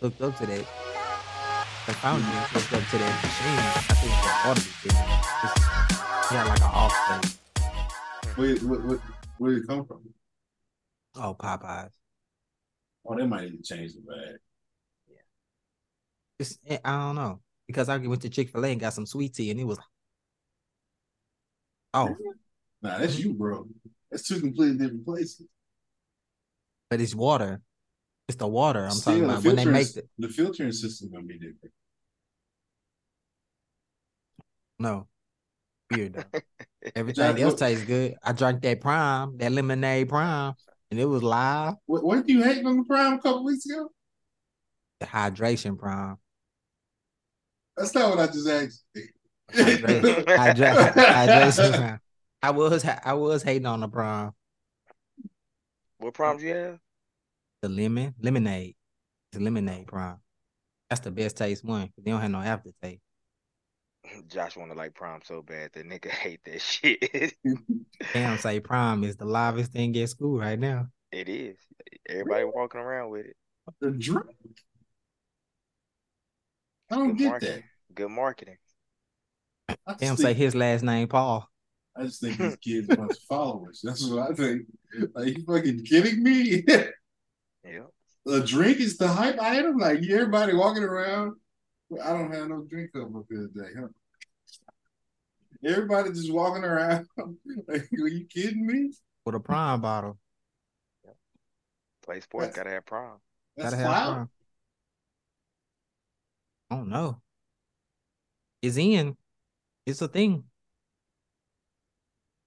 hooked 0.00 0.20
up 0.20 0.36
to 0.38 0.46
that. 0.46 0.66
The 1.86 1.92
fountain 1.94 2.28
is 2.28 2.48
hooked 2.50 2.72
up 2.72 2.88
to 2.90 2.98
that 2.98 3.14
machine. 3.22 3.58
I 3.76 3.94
think 4.00 4.14
the 4.22 4.88
different. 4.88 5.14
He 6.28 6.34
had 6.34 6.46
like 6.46 6.60
an 6.60 6.70
off 6.72 6.94
place. 7.06 7.38
Where, 8.36 8.56
where, 8.56 8.98
where, 9.38 9.54
did 9.54 9.62
it 9.62 9.68
come 9.68 9.84
from? 9.86 10.02
Oh, 11.16 11.36
Popeyes. 11.38 11.90
Oh, 13.06 13.16
they 13.16 13.26
might 13.26 13.50
need 13.50 13.62
to 13.62 13.62
change 13.62 13.92
the 13.94 14.00
bag. 14.00 14.36
It's, 16.38 16.58
eh, 16.66 16.78
I 16.84 16.90
don't 16.90 17.14
know 17.14 17.40
because 17.66 17.88
I 17.88 17.96
went 17.98 18.22
to 18.22 18.28
Chick 18.28 18.50
Fil 18.50 18.64
A 18.64 18.68
and 18.68 18.80
got 18.80 18.92
some 18.92 19.06
sweet 19.06 19.34
tea 19.34 19.50
and 19.50 19.60
it 19.60 19.64
was. 19.64 19.78
Oh, 21.92 22.14
Nah, 22.82 22.98
that's 22.98 23.18
you, 23.18 23.32
bro. 23.32 23.66
That's 24.10 24.28
two 24.28 24.40
completely 24.40 24.76
different 24.76 25.06
places. 25.06 25.46
but 26.90 27.00
it's 27.00 27.14
water. 27.14 27.62
It's 28.28 28.36
the 28.38 28.46
water 28.48 28.84
I'm 28.84 28.90
Still, 28.92 29.12
talking 29.14 29.28
the 29.28 29.34
about 29.34 29.44
when 29.44 29.56
they 29.56 29.64
filtering- 29.64 29.72
make 29.84 29.92
the 29.94 30.08
the 30.18 30.28
filtering 30.28 30.72
system 30.72 31.10
gonna 31.12 31.24
be 31.24 31.34
different. 31.38 31.72
no. 34.78 35.06
Weird. 35.90 36.24
Everything 36.96 37.38
else 37.42 37.54
tastes 37.60 37.84
good. 37.84 38.16
I 38.22 38.32
drank 38.32 38.62
that 38.62 38.80
prime, 38.80 39.36
that 39.38 39.52
lemonade 39.52 40.08
prime, 40.08 40.54
and 40.90 40.98
it 41.00 41.04
was 41.04 41.22
live. 41.22 41.74
What, 41.86 42.02
what 42.04 42.28
you 42.28 42.42
hate 42.42 42.64
on 42.64 42.78
the 42.78 42.84
prime 42.84 43.14
a 43.14 43.18
couple 43.18 43.44
weeks 43.44 43.66
ago? 43.66 43.88
The 45.00 45.06
hydration 45.06 45.78
prime. 45.78 46.16
That's 47.76 47.94
not 47.94 48.10
what 48.10 48.18
I 48.20 48.26
just 48.32 48.48
asked. 48.48 48.84
you. 48.94 49.02
Hydra- 49.52 50.36
hydra- 50.38 50.92
hydration 50.92 51.76
prime. 51.76 52.00
I 52.42 52.50
was 52.50 52.84
I 52.84 53.12
was 53.12 53.42
hating 53.42 53.66
on 53.66 53.80
the 53.80 53.88
prime. 53.88 54.32
What 55.98 56.14
problems 56.14 56.42
you 56.42 56.54
have? 56.54 56.78
The 57.64 57.70
lemon 57.70 58.14
lemonade. 58.20 58.76
It's 59.32 59.40
lemonade 59.40 59.86
prime. 59.86 60.18
That's 60.90 61.00
the 61.00 61.10
best 61.10 61.38
taste 61.38 61.64
one. 61.64 61.88
They 61.96 62.10
don't 62.10 62.20
have 62.20 62.30
no 62.30 62.40
aftertaste. 62.40 63.00
Josh 64.28 64.54
wanna 64.54 64.74
like 64.74 64.92
prom 64.92 65.20
so 65.24 65.40
bad 65.40 65.70
that 65.72 65.86
nigga 65.88 66.08
hate 66.10 66.40
that 66.44 66.60
shit. 66.60 67.32
Damn, 68.12 68.36
say 68.36 68.60
prime 68.60 69.02
is 69.02 69.16
the 69.16 69.24
livest 69.24 69.72
thing 69.72 69.96
at 69.96 70.10
school 70.10 70.38
right 70.38 70.58
now. 70.58 70.88
it 71.10 71.26
is. 71.26 71.56
Everybody 72.06 72.44
walking 72.44 72.82
around 72.82 73.08
with 73.08 73.24
it. 73.24 73.36
the 73.80 73.92
drink. 73.92 74.26
I 76.90 76.96
don't 76.96 77.08
Good 77.12 77.18
get 77.18 77.28
marketing. 77.28 77.62
Good 77.94 78.10
marketing. 78.10 78.56
that. 79.68 79.78
I 79.86 79.92
just, 79.92 80.00
Damn, 80.00 80.16
say 80.18 80.34
his 80.34 80.54
last 80.54 80.82
name 80.82 81.08
Paul. 81.08 81.48
I 81.96 82.02
just 82.02 82.20
think 82.20 82.36
these 82.36 82.56
kids 82.62 82.88
must 82.98 83.22
follow 83.22 83.66
us. 83.70 83.80
That's 83.82 84.06
what 84.06 84.30
I 84.30 84.34
think. 84.34 84.66
Like 85.14 85.38
you 85.38 85.44
fucking 85.46 85.82
kidding 85.86 86.22
me? 86.22 86.62
Yeah. 87.64 87.86
a 88.26 88.40
drink 88.40 88.78
is 88.78 88.96
the 88.98 89.08
hype 89.08 89.40
item. 89.40 89.78
Like 89.78 89.98
everybody 90.08 90.54
walking 90.54 90.82
around. 90.82 91.36
I 92.02 92.10
don't 92.12 92.32
have 92.32 92.48
no 92.48 92.62
drink 92.62 92.90
up 92.96 93.14
up 93.14 93.24
here 93.28 93.48
today, 93.54 93.70
huh? 93.78 93.88
Everybody 95.64 96.10
just 96.10 96.32
walking 96.32 96.64
around. 96.64 97.06
like, 97.68 97.88
are 97.92 98.08
you 98.08 98.26
kidding 98.26 98.66
me? 98.66 98.92
With 99.24 99.34
a 99.34 99.40
prime 99.40 99.80
bottle. 99.80 100.18
Play 102.04 102.20
sports, 102.20 102.48
That's- 102.48 102.56
gotta 102.64 102.74
have 102.74 102.84
prom. 102.86 103.18
That's 103.56 103.70
Gotta 103.70 103.82
have 103.82 104.04
prime. 104.14 104.30
I 106.70 106.76
don't 106.76 106.88
know. 106.88 107.20
It's 108.60 108.76
in. 108.76 109.16
It's 109.86 110.02
a 110.02 110.08
thing. 110.08 110.44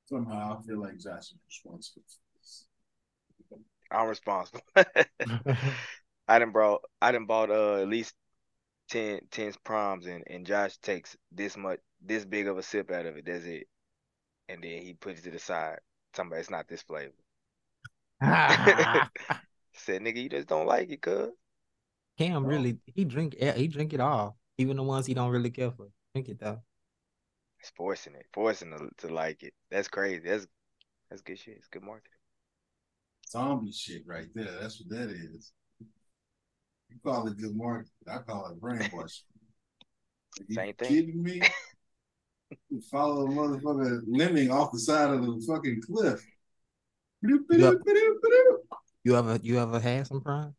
Somehow 0.06 0.60
I 0.60 0.68
feel 0.68 0.80
like 0.82 0.98
Josh 1.00 1.32
is 1.32 1.38
responsible 1.48 2.02
for 2.02 2.06
this. 2.06 2.20
I'm 3.92 4.08
responsible. 4.08 4.62
I 6.28 6.40
didn't 6.40 6.54
brought 6.54 6.82
I 7.02 7.12
done 7.12 7.26
bought 7.26 7.50
uh 7.50 7.78
at 7.82 7.88
least 7.88 8.14
10, 8.90 9.22
10 9.32 9.54
proms 9.64 10.06
and, 10.06 10.24
and 10.28 10.46
Josh 10.46 10.78
takes 10.78 11.16
this 11.32 11.58
much 11.58 11.80
this 12.02 12.26
big 12.26 12.48
of 12.48 12.58
a 12.58 12.64
sip 12.64 12.92
out 12.92 13.06
of 13.06 13.18
it. 13.18 13.26
That's 13.26 13.46
it. 13.46 13.68
And 14.50 14.64
then 14.64 14.82
he 14.82 14.94
puts 14.94 15.20
it 15.20 15.24
to 15.24 15.32
the 15.32 15.40
side. 15.40 15.80
Talking 16.14 16.32
about 16.32 16.40
it's 16.40 16.50
not 16.50 16.68
this 16.68 16.82
flavor. 16.82 17.12
Said 19.74 20.02
nigga, 20.02 20.24
you 20.24 20.30
just 20.30 20.48
don't 20.48 20.66
like 20.66 20.90
it, 20.90 21.02
cuz. 21.02 21.30
Cam 22.18 22.46
really 22.46 22.78
he 22.86 23.06
drink 23.06 23.36
yeah, 23.40 23.54
he 23.54 23.68
drink 23.68 23.94
it 23.94 24.00
all. 24.00 24.38
Even 24.58 24.78
the 24.78 24.84
ones 24.84 25.06
he 25.06 25.14
don't 25.14 25.32
really 25.32 25.52
care 25.52 25.72
for. 25.72 25.88
Drink 26.14 26.30
it 26.30 26.40
though. 26.40 26.62
It's 27.60 27.70
forcing 27.76 28.16
it, 28.16 28.26
forcing 28.34 28.72
to, 28.72 29.08
to 29.08 29.14
like 29.14 29.44
it. 29.44 29.54
That's 29.70 29.88
crazy. 29.88 30.22
That's 30.26 30.48
that's 31.10 31.22
good 31.22 31.40
shit. 31.40 31.58
It's 31.58 31.68
good 31.68 31.84
marketing. 31.84 32.17
Zombie 33.30 33.72
shit 33.72 34.04
right 34.06 34.28
there. 34.34 34.58
That's 34.62 34.80
what 34.82 34.98
that 34.98 35.10
is. 35.10 35.52
You 36.90 36.98
call 37.06 37.28
it 37.28 37.38
good 37.38 37.56
morning. 37.56 37.88
I 38.12 38.20
call 38.20 38.48
it 38.48 38.60
brainwashing. 38.60 39.26
You 40.48 40.56
Same 40.56 40.74
thing. 40.74 40.88
kidding 40.88 41.24
me? 41.24 41.42
You 42.70 42.80
follow 42.90 43.26
a 43.26 43.30
motherfucker 43.30 44.04
lemming 44.08 44.52
off 44.52 44.72
the 44.72 44.80
side 44.80 45.10
of 45.10 45.22
the 45.22 45.46
fucking 45.46 45.82
cliff. 45.86 46.26
Yep. 47.22 47.74
You 49.04 49.18
ever 49.18 49.40
you 49.44 49.60
ever 49.60 49.80
had 49.82 50.08
some 50.08 50.22
prime? 50.22 50.56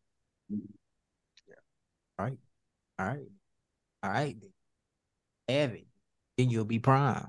Yeah. 0.50 1.54
All 2.18 2.26
right. 2.26 2.38
All 2.98 3.06
right. 3.06 3.26
All 4.02 4.10
right. 4.10 4.36
Have 5.48 5.72
it. 5.72 5.86
Then 6.36 6.50
you'll 6.50 6.66
be 6.66 6.78
prime. 6.78 7.28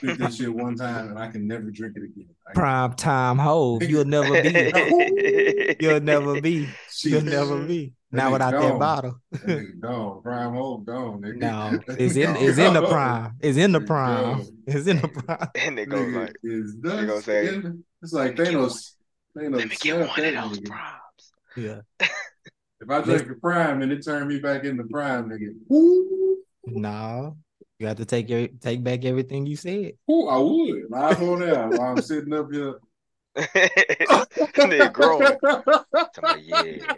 Drink 0.00 0.18
that 0.20 0.32
shit 0.32 0.52
one 0.54 0.76
time 0.76 1.08
and 1.10 1.18
I 1.18 1.28
can 1.28 1.46
never 1.46 1.70
drink 1.70 1.96
it 1.96 2.04
again. 2.04 2.28
I- 2.46 2.52
Prime 2.52 2.94
time 2.94 3.38
hove. 3.38 3.82
You'll 3.82 4.04
never 4.04 4.42
be. 4.42 5.76
You'll 5.80 6.00
never 6.00 6.40
be. 6.40 6.68
Shit. 6.90 7.12
You'll 7.12 7.22
never 7.22 7.64
be. 7.66 7.92
That 8.12 8.16
Not 8.18 8.28
nigga 8.28 8.32
without 8.32 8.50
that 8.52 8.60
gone. 8.70 8.78
bottle. 8.78 9.14
That 9.32 9.40
nigga 9.46 9.80
gone. 9.80 10.22
Prime 10.22 10.52
hold 10.54 10.86
gone. 10.86 11.20
nigga. 11.22 11.36
No, 11.36 11.80
it's 11.88 12.16
in 12.16 12.36
it's 12.36 12.58
in 12.58 12.74
the 12.74 12.86
prime. 12.86 13.32
It's 13.40 13.58
in 13.58 13.72
the 13.72 13.80
prime. 13.80 14.46
It's 14.66 14.86
in 14.86 15.00
the 15.00 15.08
prime. 15.08 15.48
and 15.56 15.78
they 15.78 15.86
go 15.86 15.96
Nigga 15.98 16.20
like, 16.26 16.36
is 16.44 16.76
they 16.80 16.88
gonna 17.06 17.22
say, 17.22 17.48
in- 17.54 17.84
It's 18.02 18.12
like 18.12 18.38
"Let 18.38 18.48
me 18.48 18.52
get 18.54 18.54
Thanos. 18.54 18.92
Thanos 19.36 19.56
let 19.56 19.68
me 19.68 19.76
get 19.80 19.98
one 19.98 20.08
of 20.08 20.16
those 20.50 20.60
nigga. 20.60 20.66
proms. 20.66 21.32
Yeah. 21.56 21.80
If 22.00 22.90
I 22.90 23.00
drink 23.02 23.30
a 23.30 23.34
prime 23.34 23.80
and 23.82 23.92
it 23.92 24.04
turned 24.04 24.28
me 24.28 24.38
back 24.40 24.64
into 24.64 24.84
prime, 24.84 25.28
nigga, 25.30 25.54
woo, 25.68 26.36
No. 26.66 27.36
You 27.82 27.88
have 27.88 27.96
to 27.96 28.04
take 28.04 28.28
your 28.30 28.46
take 28.46 28.84
back 28.84 29.04
everything 29.04 29.44
you 29.44 29.56
said. 29.56 29.94
woo, 30.06 30.28
I 30.28 30.38
would. 30.38 30.88
Live 30.88 31.20
on 31.20 31.40
there 31.40 31.68
while 31.68 31.80
I'm 31.80 32.00
sitting 32.00 32.32
up 32.32 32.46
here. 32.52 32.78
Nigga 33.36 34.92
growing. 34.92 35.36
Tell 36.14 36.38
yeah, 36.38 36.94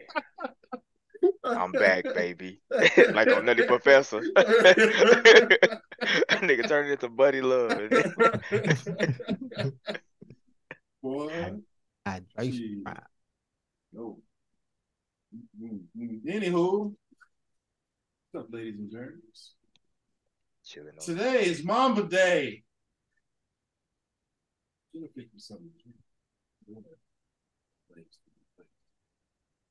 I'm 1.42 1.72
back, 1.72 2.04
baby. 2.14 2.60
like 3.14 3.28
on 3.28 3.46
Nutty 3.46 3.62
Professor. 3.62 4.20
Nigga 6.44 6.68
turned 6.68 6.90
into 6.90 7.08
Buddy 7.08 7.40
Love. 7.40 7.78
Boy, 11.02 11.54
Hydration 12.06 12.52
Shit. 12.58 12.84
prime. 12.84 13.00
no. 13.90 14.18
Mm, 15.58 15.80
mm. 15.98 16.22
Anywho, 16.26 16.92
what's 18.32 18.44
up, 18.44 18.52
ladies 18.52 18.78
and 18.78 18.90
gentlemen? 18.90 19.22
Chilling 20.64 20.94
on. 20.98 21.04
Today 21.04 21.44
is 21.44 21.62
Mamba 21.64 22.04
Day. 22.04 22.62
Should 24.92 25.02
have 25.02 25.14
picked 25.14 25.34
me 25.34 25.40
something 25.40 25.70
to 25.82 26.72
drink. 26.72 28.06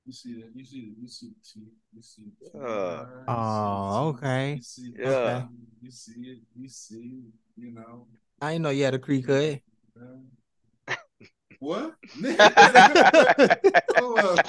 You 0.06 0.12
see 0.12 0.34
that? 0.34 0.52
You 0.54 0.66
see? 0.66 0.94
You 1.02 1.08
see? 1.08 1.28
the 1.30 1.36
tea, 1.42 1.68
You 1.96 2.02
see? 2.02 2.24
the 2.42 2.60
Uh. 2.60 3.06
you 3.06 3.18
see 3.18 3.24
Oh, 3.30 4.12
the 4.12 4.18
okay. 4.18 4.54
You 4.56 4.62
see? 4.62 4.94
Yeah. 5.00 5.08
Okay. 5.10 5.46
You 5.82 5.92
see 5.92 6.12
it. 6.22 6.40
You 6.60 6.68
see. 6.70 7.22
You 7.56 7.72
know. 7.74 8.08
I 8.42 8.52
didn't 8.52 8.64
know 8.64 8.70
you 8.70 8.84
had 8.84 8.94
a 8.94 9.00
creek 9.00 9.26
cut. 9.26 9.60
What? 11.64 11.96
Hold. 13.96 14.46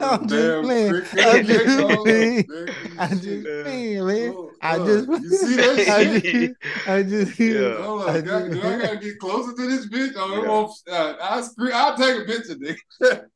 I'm 0.00 0.28
just 0.28 0.28
Damn 0.28 0.62
playing. 0.62 0.94
I'm 1.20 1.44
just 1.46 1.74
Hold 1.76 2.10
up, 2.10 2.30
playing. 2.30 2.44
man. 2.48 2.70
I 2.98 3.08
just 3.08 3.22
Shit. 3.22 3.64
playing, 3.64 4.06
man. 4.06 4.36
I 4.60 4.78
just 4.78 5.08
you 5.22 5.30
see 5.32 5.56
that 5.56 5.80
I 5.88 6.04
shit? 6.04 6.22
just 6.32 6.54
I 6.86 7.02
just 7.02 7.38
Yeah. 7.40 7.82
Hold 7.82 8.02
I 8.02 8.18
on, 8.18 8.24
God, 8.24 8.52
do 8.52 8.62
I 8.62 8.78
gotta 8.78 8.96
get 8.98 9.18
closer 9.18 9.52
to 9.54 9.66
this 9.66 9.88
bitch? 9.88 10.12
Oh, 10.16 10.32
it 10.32 10.42
Yeah. 10.42 10.48
won't, 10.48 10.72
uh, 10.90 11.14
I'll, 11.20 11.42
screen, 11.42 11.72
I'll 11.74 11.96
take 11.96 12.22
a 12.22 12.24
picture, 12.24 12.54
nigga. 12.54 13.26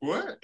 what? 0.00 0.38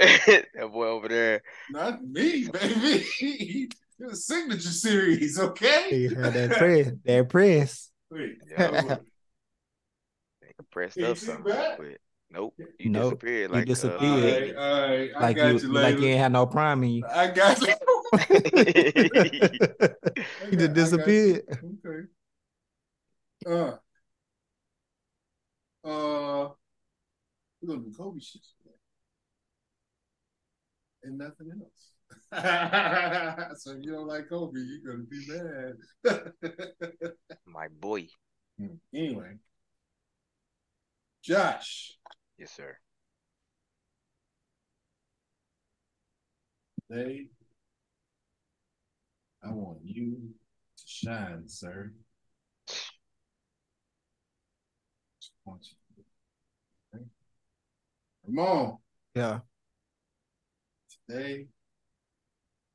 That 0.00 0.70
boy 0.72 0.86
over 0.86 1.08
there. 1.08 1.42
Not 1.70 2.04
me, 2.04 2.48
baby. 2.48 3.04
It's 3.20 4.12
a 4.12 4.16
signature 4.16 4.68
series, 4.68 5.38
okay? 5.38 5.94
You 5.96 6.10
heard 6.10 6.34
that 6.34 6.50
press. 6.50 6.90
That 7.04 7.28
press. 7.28 7.91
Wait, 8.12 8.36
Yeah. 8.50 8.56
hold 8.56 8.84
on. 8.84 8.98
Nigga 10.44 10.64
pressed 10.70 10.98
Can 10.98 11.08
you 11.08 11.10
up 11.10 11.16
see 11.16 11.26
something 11.26 11.44
back? 11.44 11.78
real 11.78 11.88
quick. 11.90 12.00
Nope. 12.30 12.54
You 12.78 12.90
Nope. 12.90 12.92
disappeared 13.02 13.50
You 13.50 13.50
like 13.50 13.62
disappeared. 13.62 14.56
Uh, 14.56 14.56
right, 14.56 14.56
all 14.56 14.88
right. 14.88 15.10
I 15.16 15.20
Like 15.20 15.30
got 15.30 15.42
you, 15.42 15.48
you, 15.62 15.68
like 15.68 16.00
you 16.00 16.06
later. 16.06 16.08
ain't 16.08 16.20
had 16.20 16.32
no 16.32 16.46
prime 16.46 16.82
in 16.84 16.90
you. 16.90 17.04
I 17.08 17.26
got 17.28 17.66
you. 17.66 17.74
you 20.50 20.58
just 20.58 20.72
disappeared. 20.74 21.42
Okay. 21.86 22.06
Uh, 23.46 23.76
uh, 25.84 26.48
we're 27.60 27.74
gonna 27.74 27.80
do 27.88 27.92
Kobe 27.96 28.20
shit. 28.20 28.42
and 31.04 31.18
nothing 31.18 31.50
else. 31.60 31.91
so 33.56 33.72
if 33.72 33.82
you 33.84 33.92
don't 33.92 34.06
like 34.06 34.28
Kobe, 34.28 34.58
you're 34.58 34.94
gonna 34.94 35.04
be 35.04 35.26
mad. 35.28 37.12
My 37.46 37.68
boy. 37.68 38.06
Hmm. 38.58 38.76
anyway, 38.94 39.36
Josh, 41.22 41.96
Yes, 42.38 42.52
sir. 42.52 42.76
today 46.88 47.26
I 49.42 49.50
want 49.50 49.78
you 49.82 50.16
to 50.76 50.82
shine, 50.86 51.48
sir. 51.48 51.92
Just 52.66 52.92
want 55.44 55.66
you. 55.96 56.04
Okay? 56.94 57.04
Come 58.26 58.38
on. 58.38 58.78
Yeah. 59.14 59.40
Today, 61.08 61.46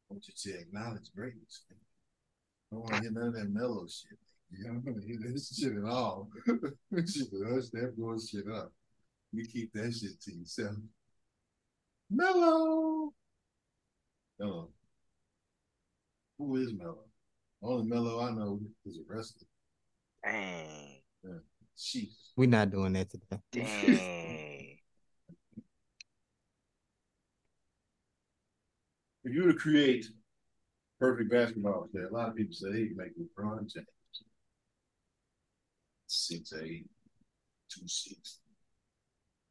I 0.09 0.13
want 0.13 0.27
you 0.27 0.33
to 0.53 0.59
acknowledge 0.59 1.11
greatness. 1.15 1.63
I 1.71 2.75
don't 2.75 2.81
want 2.81 2.95
to 2.95 3.01
hear 3.01 3.11
none 3.11 3.27
of 3.27 3.33
that 3.33 3.49
Melo 3.49 3.85
shit. 3.87 4.17
You 4.51 4.63
know, 4.63 4.69
I 4.69 4.73
don't 4.75 4.85
want 4.85 5.01
to 5.01 5.07
hear 5.07 5.19
this 5.21 5.55
shit 5.55 5.73
at 5.73 5.83
all. 5.83 6.29
you 6.47 7.07
should 7.07 7.27
hush 7.49 7.69
that 7.73 7.93
bullshit 7.97 8.45
up. 8.53 8.71
You 9.33 9.45
keep 9.45 9.73
that 9.73 9.93
shit 9.93 10.21
to 10.21 10.33
yourself. 10.33 10.75
Mellow. 12.09 13.11
Mellow. 14.39 14.69
Who 16.37 16.55
is 16.55 16.73
Mellow? 16.73 17.05
Only 17.61 17.89
Mellow 17.89 18.21
I 18.21 18.31
know 18.31 18.59
is 18.85 18.99
a 18.99 19.13
wrestler. 19.13 19.47
Dang. 20.23 21.01
Sheesh. 21.77 22.31
We're 22.35 22.47
not 22.47 22.71
doing 22.71 22.93
that 22.93 23.09
today. 23.09 23.41
Dang. 23.51 24.56
If 29.27 29.33
you 29.33 29.43
were 29.43 29.51
to 29.51 29.59
create 29.59 30.05
perfect 30.99 31.31
basketball 31.31 31.89
player, 31.91 32.07
a 32.07 32.13
lot 32.13 32.29
of 32.29 32.35
people 32.35 32.53
say 32.55 32.71
hey, 32.71 32.79
you 32.79 32.95
make 32.97 33.11
LeBron 33.17 33.71
James. 33.73 33.87
Six 36.07 36.53
eight, 36.53 36.89
two 37.69 37.87
six. 37.87 38.39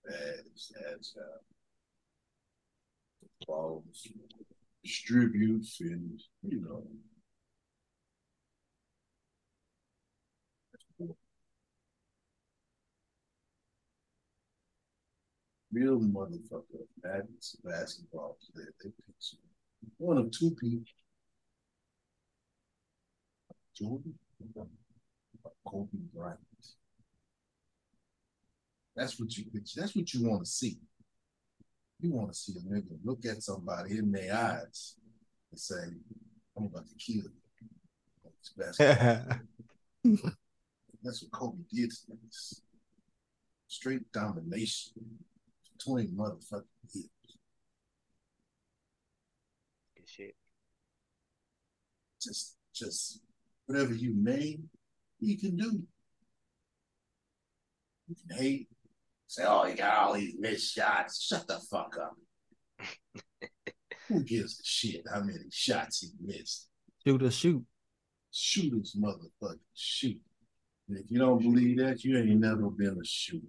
That's 0.04 0.72
that's 0.80 1.14
uh 1.16 1.38
balls 3.46 4.06
distributes 4.82 5.80
and 5.80 6.20
you 6.42 6.60
know 6.62 6.82
real 15.72 16.00
motherfucker 16.00 16.86
that's 17.02 17.56
basketball 17.64 18.36
player. 18.52 18.72
They 18.82 18.90
pick 18.90 19.14
some- 19.20 19.38
one 19.98 20.18
of 20.18 20.30
two 20.30 20.50
people. 20.60 20.84
Jordan 23.76 24.14
or 24.54 24.66
Kobe 25.66 25.98
Bryant. 26.14 26.38
That's 28.94 29.20
what 29.20 29.36
you. 29.36 29.44
That's 29.76 29.94
what 29.94 30.14
you 30.14 30.28
want 30.28 30.44
to 30.44 30.50
see. 30.50 30.78
You 32.00 32.12
want 32.12 32.32
to 32.32 32.38
see 32.38 32.52
a 32.52 32.74
nigga 32.74 32.96
look 33.04 33.24
at 33.26 33.42
somebody 33.42 33.98
in 33.98 34.12
their 34.12 34.34
eyes 34.34 34.96
and 35.50 35.60
say, 35.60 35.74
I'm 36.56 36.64
about 36.64 36.86
to 36.88 36.94
kill 36.94 37.16
you. 37.16 37.30
That's 38.56 38.78
what 41.22 41.32
Kobe 41.32 41.62
did 41.72 41.90
to 41.90 41.96
niggas. 42.12 42.60
Straight 43.68 44.10
domination. 44.12 44.92
20 45.84 46.08
motherfucking 46.08 46.64
years. 46.94 47.10
Good 50.16 50.24
shit. 50.24 50.34
Just, 52.22 52.56
just 52.74 53.20
whatever 53.66 53.94
you 53.94 54.14
name, 54.14 54.68
you 55.20 55.38
can 55.38 55.56
do. 55.56 55.82
You 58.08 58.14
can 58.14 58.36
hate. 58.36 58.68
Say, 59.28 59.44
oh, 59.46 59.64
he 59.64 59.74
got 59.74 59.98
all 59.98 60.14
these 60.14 60.34
missed 60.38 60.74
shots. 60.74 61.22
Shut 61.22 61.46
the 61.48 61.58
fuck 61.58 61.96
up. 62.00 62.16
Who 64.08 64.22
gives 64.22 64.60
a 64.60 64.64
shit 64.64 65.02
how 65.12 65.20
many 65.20 65.38
shots 65.50 66.00
he 66.00 66.08
missed? 66.24 66.68
Shoot 67.04 67.22
or 67.22 67.30
shoot. 67.30 67.64
Shooters, 68.30 68.96
motherfucker, 69.00 69.58
shoot. 69.74 70.20
And 70.88 70.98
if 70.98 71.10
you 71.10 71.18
don't 71.18 71.40
believe 71.40 71.78
that, 71.78 72.04
you 72.04 72.16
ain't 72.16 72.38
never 72.38 72.70
been 72.70 72.98
a 73.00 73.04
shooter. 73.04 73.46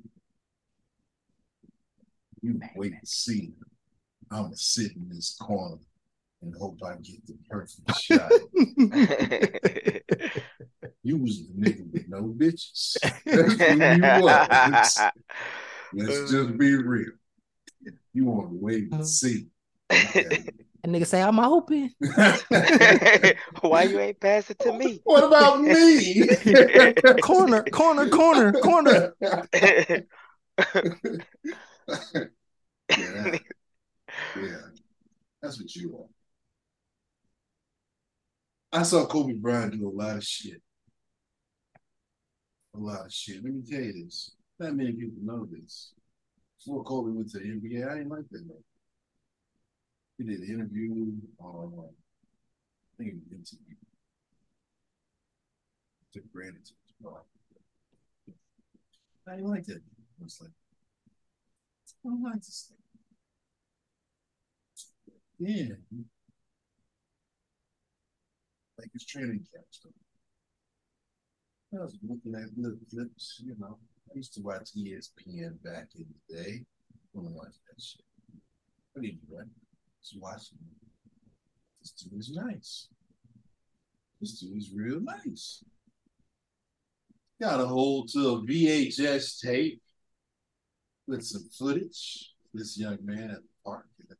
You 2.41 2.59
wait 2.75 2.93
and 2.93 3.07
see. 3.07 3.53
I'm 4.31 4.43
gonna 4.43 4.57
sit 4.57 4.95
in 4.95 5.09
this 5.09 5.35
corner 5.39 5.77
and 6.41 6.53
hope 6.59 6.79
I 6.85 6.95
get 6.95 7.25
the 7.25 7.37
perfect 7.49 7.99
shot. 7.99 8.31
You 11.07 11.17
was 11.17 11.47
the 11.47 11.53
nigga 11.53 11.89
with 11.93 12.09
no 12.09 12.21
bitches. 12.23 12.97
That's 13.23 13.53
who 13.53 13.65
you 13.75 14.23
was. 14.23 14.99
Let's 15.93 16.31
just 16.31 16.57
be 16.57 16.75
real. 16.75 17.11
You 18.13 18.25
want 18.25 18.49
to 18.49 18.57
wait 18.59 18.91
and 18.91 19.01
mm. 19.01 19.05
see. 19.05 19.47
Okay. 19.89 20.49
And 20.83 20.93
nigga 20.93 21.07
say 21.07 21.21
I'm 21.21 21.39
open. 21.39 21.93
Why 23.61 23.83
you 23.83 23.99
ain't 24.01 24.19
pass 24.19 24.49
it 24.49 24.59
to 24.59 24.73
me? 24.73 24.99
what 25.05 25.23
about 25.23 25.61
me? 25.61 26.27
Corner, 27.21 27.63
corner, 27.63 28.09
corner, 28.09 28.51
corner. 28.51 29.13
yeah, 29.21 30.01
yeah, 34.35 34.57
that's 35.41 35.59
what 35.61 35.73
you 35.73 35.89
want. 35.91 36.11
I 38.71 38.83
saw 38.83 39.05
Kobe 39.05 39.33
Bryant 39.33 39.73
do 39.73 39.87
a 39.87 39.89
lot 39.89 40.17
of 40.17 40.23
shit. 40.23 40.61
A 42.75 42.77
lot 42.77 43.05
of 43.05 43.13
shit. 43.13 43.43
Let 43.43 43.53
me 43.53 43.63
tell 43.69 43.81
you 43.81 44.05
this. 44.05 44.31
Not 44.59 44.75
many 44.75 44.91
people 44.91 45.17
know 45.23 45.45
this. 45.45 45.93
Before 46.57 46.83
Kobe 46.83 47.11
went 47.11 47.29
to 47.31 47.39
the 47.39 47.45
NBA, 47.45 47.89
I 47.89 47.97
didn't 47.97 48.09
like 48.09 48.27
that 48.31 48.45
man. 48.45 48.63
He 50.17 50.23
did 50.25 50.39
an 50.39 50.49
interview 50.49 51.11
on, 51.39 51.73
uh, 51.77 51.81
I 51.83 52.97
think 52.97 53.13
it 53.13 53.15
was 53.29 53.39
MTV. 53.39 53.75
Took 56.13 56.33
granted 56.33 56.65
to 56.65 56.73
his. 56.73 57.17
I 59.27 59.35
didn't 59.35 59.49
like 59.49 59.65
that. 59.65 59.81
I 59.81 60.23
was 60.23 60.39
like, 60.41 60.51
I 62.05 62.09
don't 62.09 62.23
like 62.23 62.35
this 62.41 62.71
thing. 65.37 65.47
Yeah. 65.55 65.75
Like 68.77 68.91
his 68.93 69.05
training 69.05 69.45
camp 69.51 69.65
stuff. 69.71 69.91
I 71.73 71.83
was 71.83 71.97
looking 72.01 72.35
at 72.35 72.57
little 72.57 72.77
clips, 72.89 73.41
you 73.43 73.55
know. 73.59 73.77
I 74.09 74.15
used 74.15 74.33
to 74.35 74.41
watch 74.41 74.69
ESPN 74.77 75.61
back 75.63 75.89
in 75.95 76.05
the 76.29 76.35
day. 76.35 76.63
I 76.63 76.95
want 77.13 77.27
to 77.27 77.33
watch 77.33 77.55
that 77.67 77.81
shit. 77.81 78.05
What 78.93 79.01
do 79.01 79.07
you 79.07 79.13
do? 79.13 79.43
Just 80.01 80.21
watching. 80.21 80.57
This 81.81 81.91
dude 81.91 82.19
is 82.19 82.31
nice. 82.31 82.87
This 84.21 84.39
dude 84.39 84.57
is 84.57 84.71
real 84.73 85.01
nice. 85.01 85.63
Got 87.41 87.59
a 87.59 87.65
hold 87.65 88.09
to 88.13 88.19
a 88.19 88.41
VHS 88.41 89.41
tape 89.41 89.81
with 91.07 91.23
some 91.23 91.49
footage. 91.57 92.31
This 92.53 92.79
young 92.79 92.97
man 93.03 93.31
at 93.31 93.41
the 93.41 93.49
park 93.65 93.85
at 94.09 94.17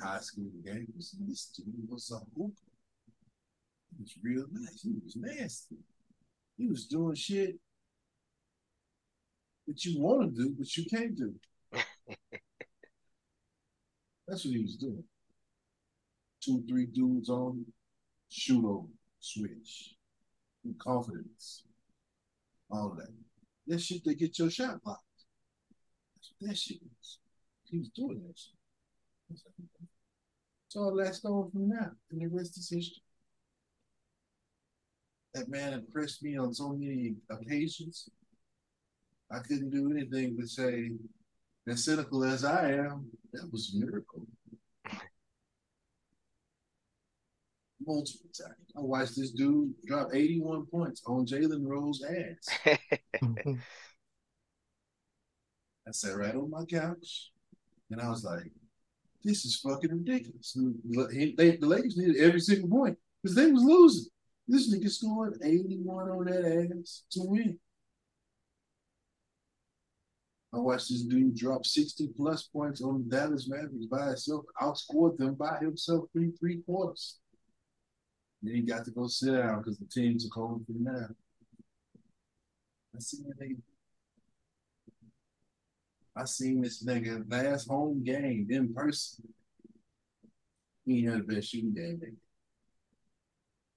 a 0.00 0.06
high 0.06 0.20
school 0.20 0.50
game. 0.64 0.86
This 0.96 1.52
dude 1.56 1.88
was 1.88 2.10
a 2.12 2.20
hooper. 2.38 2.67
He 3.96 4.02
was 4.02 4.14
real 4.22 4.44
nice. 4.52 4.82
He 4.82 4.94
was 5.02 5.16
nasty. 5.16 5.76
He 6.56 6.68
was 6.68 6.86
doing 6.86 7.14
shit 7.14 7.56
that 9.66 9.84
you 9.84 10.00
want 10.00 10.34
to 10.34 10.42
do, 10.42 10.54
but 10.58 10.76
you 10.76 10.84
can't 10.86 11.16
do. 11.16 11.34
That's 14.26 14.44
what 14.44 14.54
he 14.54 14.62
was 14.62 14.76
doing. 14.76 15.04
Two, 16.42 16.62
three 16.68 16.86
dudes 16.86 17.28
on, 17.28 17.64
shoot 18.28 18.64
over, 18.64 18.88
switch, 19.20 19.94
with 20.64 20.78
confidence, 20.78 21.64
all 22.70 22.94
that. 22.96 23.08
That 23.66 23.80
shit 23.80 24.04
they 24.04 24.14
get 24.14 24.38
your 24.38 24.50
shot 24.50 24.82
blocked. 24.82 25.02
That's 26.14 26.32
what 26.38 26.50
that 26.50 26.58
shit 26.58 26.78
is. 27.00 27.18
He 27.64 27.78
was 27.78 27.88
doing 27.88 28.22
that 28.26 28.38
shit. 28.38 28.54
So 30.68 30.80
all 30.80 30.96
that's 30.96 31.24
on 31.24 31.50
from 31.50 31.68
now, 31.68 31.90
and 32.10 32.20
the 32.20 32.28
rest 32.28 32.58
is 32.58 32.68
history. 32.70 33.02
That 35.38 35.48
man 35.48 35.72
impressed 35.72 36.24
me 36.24 36.36
on 36.36 36.52
so 36.52 36.70
many 36.70 37.14
occasions. 37.30 38.08
I 39.30 39.38
couldn't 39.38 39.70
do 39.70 39.92
anything 39.92 40.34
but 40.36 40.48
say, 40.48 40.90
as 41.68 41.84
cynical 41.84 42.24
as 42.24 42.44
I 42.44 42.72
am, 42.72 43.06
that 43.32 43.48
was 43.52 43.72
a 43.72 43.78
miracle. 43.78 44.26
Multiple 47.86 48.30
times. 48.36 48.72
I 48.76 48.80
watched 48.80 49.14
this 49.14 49.30
dude 49.30 49.74
drop 49.86 50.08
81 50.12 50.66
points 50.66 51.02
on 51.06 51.24
Jalen 51.24 51.64
Rose 51.64 52.02
ass. 52.02 52.48
I 53.22 53.60
sat 55.92 56.16
right 56.16 56.34
on 56.34 56.50
my 56.50 56.64
couch 56.64 57.30
and 57.92 58.00
I 58.00 58.08
was 58.10 58.24
like, 58.24 58.50
this 59.22 59.44
is 59.44 59.60
fucking 59.60 59.90
ridiculous. 59.92 60.56
They, 61.06 61.56
the 61.56 61.66
Lakers 61.66 61.96
needed 61.96 62.16
every 62.16 62.40
single 62.40 62.68
point 62.68 62.98
because 63.22 63.36
they 63.36 63.52
was 63.52 63.62
losing. 63.62 64.10
This 64.48 64.74
nigga 64.74 64.90
scored 64.90 65.38
81 65.44 66.08
on 66.08 66.24
that 66.24 66.70
ass 66.82 67.04
to 67.12 67.20
win. 67.22 67.58
I 70.54 70.58
watched 70.58 70.88
this 70.88 71.02
dude 71.02 71.36
drop 71.36 71.66
60 71.66 72.08
plus 72.16 72.44
points 72.44 72.80
on 72.80 73.04
the 73.04 73.16
Dallas 73.16 73.46
Mavericks 73.48 73.84
by 73.90 74.06
himself, 74.06 74.46
outscored 74.60 75.18
them 75.18 75.34
by 75.34 75.58
himself 75.58 76.06
three 76.12 76.30
three 76.40 76.62
quarters. 76.62 77.18
Then 78.42 78.54
he 78.54 78.62
got 78.62 78.86
to 78.86 78.90
go 78.90 79.06
sit 79.08 79.32
down 79.32 79.58
because 79.58 79.78
the 79.78 79.86
team 79.86 80.16
took 80.18 80.38
over 80.38 80.64
from 80.64 80.84
now. 80.84 81.08
I 82.96 83.00
seen 83.00 83.26
they 83.38 83.56
I 86.16 86.24
seen 86.24 86.62
this 86.62 86.82
nigga 86.82 87.30
last 87.30 87.68
home 87.68 88.02
game 88.02 88.46
in 88.50 88.72
person. 88.72 89.28
He 90.86 91.04
had 91.04 91.26
the 91.26 91.34
best 91.34 91.50
shooting 91.50 91.74
game. 91.74 92.00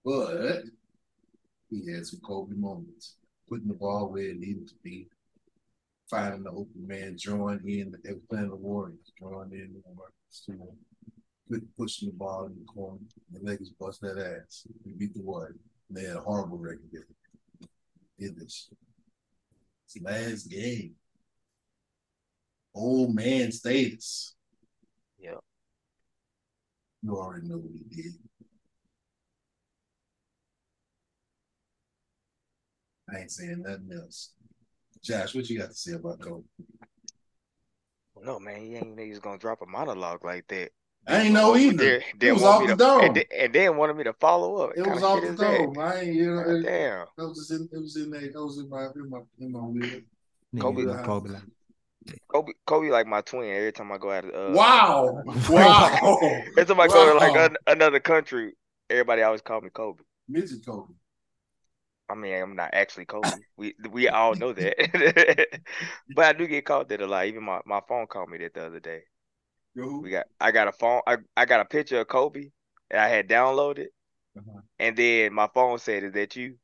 But 0.04 0.64
he 1.70 1.92
had 1.92 2.06
some 2.06 2.20
Kobe 2.22 2.56
moments, 2.56 3.16
putting 3.48 3.68
the 3.68 3.74
ball 3.74 4.10
where 4.12 4.30
it 4.30 4.40
needed 4.40 4.68
to 4.68 4.76
be, 4.84 5.08
finding 6.10 6.44
the 6.44 6.50
open 6.50 6.88
man, 6.88 7.18
drawing 7.20 7.68
in. 7.68 7.94
They 8.04 8.14
were 8.14 8.20
playing 8.30 8.50
the 8.50 8.56
Warriors, 8.56 9.12
drawing 9.20 9.52
in 9.52 9.74
the 9.74 9.82
Warriors, 9.86 11.68
pushing 11.78 12.10
the 12.10 12.16
ball 12.16 12.46
in 12.46 12.56
the 12.56 12.66
corner. 12.66 13.00
The 13.32 13.40
Lakers 13.42 13.72
bust 13.80 14.02
that 14.02 14.18
ass. 14.18 14.66
We 14.86 14.94
beat 14.94 15.14
the 15.14 15.22
Warriors. 15.22 15.60
They 15.90 16.04
had 16.04 16.18
a 16.18 16.22
horrible 16.22 16.58
record. 16.58 16.90
Did 18.18 18.40
this. 18.40 18.70
It's 19.86 20.02
last 20.02 20.50
game. 20.50 20.96
Old 22.74 23.14
man 23.14 23.52
status. 23.52 24.36
Yeah. 25.20 25.40
You 27.04 27.18
already 27.18 27.48
know 27.48 27.58
what 27.58 27.74
he 27.74 27.84
did. 28.02 28.14
I 33.12 33.20
ain't 33.20 33.32
saying 33.32 33.64
nothing 33.64 33.92
else. 33.94 34.34
Josh, 35.04 35.36
what 35.36 35.50
you 35.50 35.60
got 35.60 35.70
to 35.70 35.76
say 35.76 35.94
about 35.94 36.20
Kobe? 36.20 36.44
No, 38.24 38.40
man, 38.40 38.62
he 38.62 38.76
ain't 38.76 39.00
he's 39.00 39.20
gonna 39.20 39.40
drop 39.40 39.62
a 39.62 39.66
monologue 39.66 40.24
like 40.24 40.48
that. 40.50 40.70
I 41.08 41.24
ain't 41.24 41.34
know 41.34 41.56
either. 41.56 42.04
Then, 42.20 42.30
it 42.30 42.34
was 42.34 42.44
off 42.44 42.68
the 42.68 42.76
dome. 42.76 43.04
And, 43.04 43.26
and, 43.36 43.54
then 43.54 43.76
wanted 43.76 43.98
me 43.98 44.04
to 44.04 44.14
follow 44.14 44.58
up. 44.58 44.74
It 44.76 44.86
was 44.86 45.02
off 45.02 45.22
the 45.22 45.34
dome. 45.34 45.78
I 45.80 46.02
ain't, 46.02 46.16
you 46.16 46.36
know, 46.36 46.42
it, 46.42 46.62
damn. 46.62 47.08
It 47.18 47.28
was 47.28 47.50
in, 47.50 47.68
it 47.72 47.82
was 47.82 47.96
in 47.96 48.12
there. 48.12 48.22
It 48.22 48.36
was 48.36 48.60
in 48.60 48.70
my, 48.70 48.86
in 48.96 49.10
my, 49.10 49.20
in 49.40 49.52
my 49.52 49.60
wheel. 49.62 50.02
Kobe, 50.60 50.84
Nigga, 50.84 51.04
Kobe, 51.04 51.30
like, 51.30 51.42
Kobe, 52.28 52.52
Kobe, 52.68 52.90
like 52.90 53.08
my 53.08 53.22
twin. 53.22 53.50
Every 53.56 53.72
time 53.72 53.92
I 53.92 53.98
go 53.98 54.12
out, 54.12 54.26
uh, 54.26 54.52
wow, 54.52 55.24
wow. 55.50 56.20
every 56.58 56.66
time 56.66 56.80
I 56.80 56.88
go 56.88 57.06
wow. 57.06 57.14
to 57.14 57.18
like 57.18 57.36
an, 57.36 57.58
another 57.68 58.00
country, 58.00 58.54
everybody 58.90 59.22
always 59.24 59.42
call 59.42 59.62
me 59.62 59.70
Kobe. 59.70 60.04
Midget 60.28 60.66
Kobe. 60.66 60.94
I 62.12 62.16
mean, 62.16 62.34
I'm 62.34 62.56
not 62.56 62.72
actually 62.74 63.06
Kobe. 63.06 63.30
We 63.58 63.76
we 63.90 64.10
all 64.10 64.36
know 64.36 64.54
that, 64.54 65.48
but 66.16 66.26
I 66.26 66.34
do 66.34 66.48
get 66.48 66.66
called 66.66 66.90
that 66.90 67.02
a 67.02 67.08
lot. 67.08 67.28
Even 67.28 67.44
my, 67.44 67.60
my 67.66 67.82
phone 67.88 68.08
called 68.08 68.30
me 68.30 68.40
that 68.40 68.54
the 68.54 68.66
other 68.66 68.80
day. 68.80 69.02
Yo. 69.76 70.00
We 70.00 70.10
got 70.10 70.26
I 70.40 70.52
got 70.52 70.68
a 70.68 70.72
phone. 70.72 71.02
I, 71.08 71.18
I 71.38 71.46
got 71.46 71.62
a 71.62 71.66
picture 71.66 72.00
of 72.00 72.08
Kobe 72.08 72.50
and 72.90 73.00
I 73.00 73.08
had 73.08 73.30
downloaded, 73.30 73.88
uh-huh. 74.38 74.62
and 74.80 74.98
then 74.98 75.34
my 75.34 75.48
phone 75.54 75.78
said, 75.80 76.04
"Is 76.04 76.14
that 76.14 76.36
you?" 76.36 76.58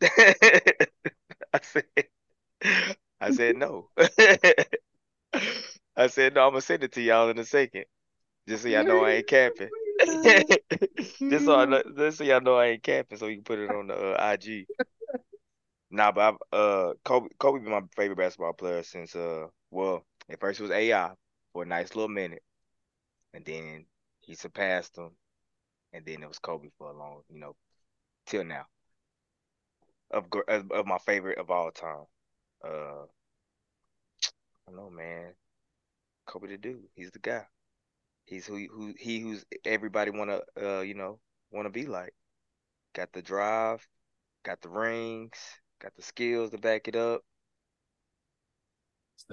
I 0.02 1.60
said, 1.62 1.84
I 3.20 3.30
said 3.30 3.56
no. 3.56 3.90
I 5.96 6.06
said 6.08 6.34
no. 6.34 6.46
I'm 6.46 6.52
gonna 6.52 6.60
send 6.62 6.84
it 6.84 6.92
to 6.92 7.02
y'all 7.02 7.28
in 7.28 7.38
a 7.38 7.44
second, 7.44 7.84
just 8.48 8.62
so 8.62 8.68
y'all 8.68 8.84
know 8.84 9.04
I 9.04 9.12
ain't 9.12 9.26
capping. 9.26 9.68
Just 11.30 11.44
so 11.46 11.56
I 11.56 11.64
know, 11.66 11.82
just 11.96 12.18
so 12.18 12.24
y'all 12.24 12.40
know 12.40 12.56
I 12.56 12.66
ain't 12.66 12.82
capping, 12.82 13.18
so 13.18 13.26
you 13.26 13.36
can 13.36 13.44
put 13.44 13.58
it 13.58 13.70
on 13.70 13.88
the 13.88 13.94
uh, 13.94 14.30
IG. 14.32 14.66
Nah, 15.90 16.12
but 16.12 16.20
I've, 16.34 16.58
uh, 16.58 16.92
Kobe, 17.04 17.28
Kobe 17.38 17.60
been 17.60 17.70
my 17.70 17.82
favorite 17.96 18.16
basketball 18.16 18.52
player 18.52 18.82
since 18.82 19.14
uh, 19.14 19.46
well, 19.70 20.04
at 20.28 20.40
first 20.40 20.60
it 20.60 20.64
was 20.64 20.72
AI 20.72 21.12
for 21.52 21.62
a 21.62 21.66
nice 21.66 21.94
little 21.94 22.08
minute, 22.08 22.42
and 23.34 23.44
then 23.44 23.86
he 24.20 24.34
surpassed 24.34 24.96
him, 24.98 25.10
and 25.92 26.04
then 26.06 26.22
it 26.22 26.28
was 26.28 26.38
Kobe 26.38 26.70
for 26.78 26.90
a 26.90 26.96
long, 26.96 27.22
you 27.30 27.38
know, 27.40 27.56
till 28.26 28.44
now. 28.44 28.66
Of 30.10 30.26
of, 30.48 30.70
of 30.70 30.86
my 30.86 30.98
favorite 30.98 31.38
of 31.38 31.50
all 31.50 31.70
time. 31.70 32.06
Uh, 32.64 33.04
I 34.66 34.70
don't 34.70 34.76
know, 34.76 34.90
man. 34.90 35.34
Kobe 36.26 36.48
the 36.48 36.58
dude. 36.58 36.88
He's 36.94 37.10
the 37.12 37.18
guy. 37.18 37.46
He's 38.26 38.46
who 38.46 38.66
who 38.66 38.94
he 38.98 39.20
who's 39.20 39.44
everybody 39.64 40.10
wanna 40.10 40.40
uh 40.60 40.80
you 40.80 40.94
know 40.94 41.20
wanna 41.50 41.70
be 41.70 41.86
like. 41.86 42.14
Got 42.94 43.12
the 43.12 43.22
drive, 43.22 43.86
got 44.44 44.60
the 44.62 44.68
rings, 44.68 45.38
got 45.80 45.94
the 45.96 46.02
skills 46.02 46.50
to 46.50 46.58
back 46.58 46.88
it 46.88 46.96
up. 46.96 47.22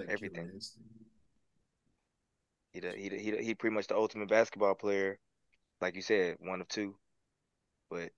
Everything. 0.09 0.51
He 2.73 2.79
the, 2.79 2.91
he 2.93 3.09
the, 3.09 3.17
he 3.17 3.31
the, 3.31 3.43
he 3.43 3.55
pretty 3.55 3.75
much 3.75 3.87
the 3.87 3.95
ultimate 3.95 4.29
basketball 4.29 4.75
player, 4.75 5.19
like 5.81 5.95
you 5.95 6.01
said, 6.01 6.37
one 6.39 6.61
of 6.61 6.67
two. 6.67 6.95
But 7.89 8.11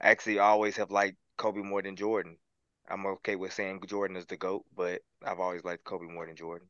I 0.00 0.10
actually, 0.10 0.38
I 0.38 0.46
always 0.46 0.76
have 0.76 0.90
liked 0.90 1.16
Kobe 1.36 1.62
more 1.62 1.82
than 1.82 1.96
Jordan. 1.96 2.38
I'm 2.88 3.06
okay 3.06 3.36
with 3.36 3.52
saying 3.52 3.80
Jordan 3.86 4.16
is 4.16 4.26
the 4.26 4.36
goat, 4.36 4.64
but 4.76 5.02
I've 5.24 5.40
always 5.40 5.64
liked 5.64 5.84
Kobe 5.84 6.06
more 6.06 6.26
than 6.26 6.36
Jordan. 6.36 6.68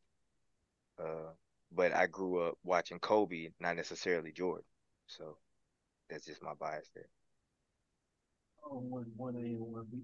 Uh, 0.98 1.32
but 1.74 1.94
I 1.94 2.06
grew 2.06 2.42
up 2.46 2.54
watching 2.64 2.98
Kobe, 2.98 3.48
not 3.60 3.76
necessarily 3.76 4.32
Jordan. 4.32 4.64
So 5.06 5.36
that's 6.08 6.26
just 6.26 6.42
my 6.42 6.54
bias 6.58 6.90
there. 6.94 7.08
Oh, 8.64 8.78
one, 8.78 9.06
one 9.16 9.34
A 9.36 9.38
and 9.38 9.60
one 9.60 9.86
B. 9.90 9.98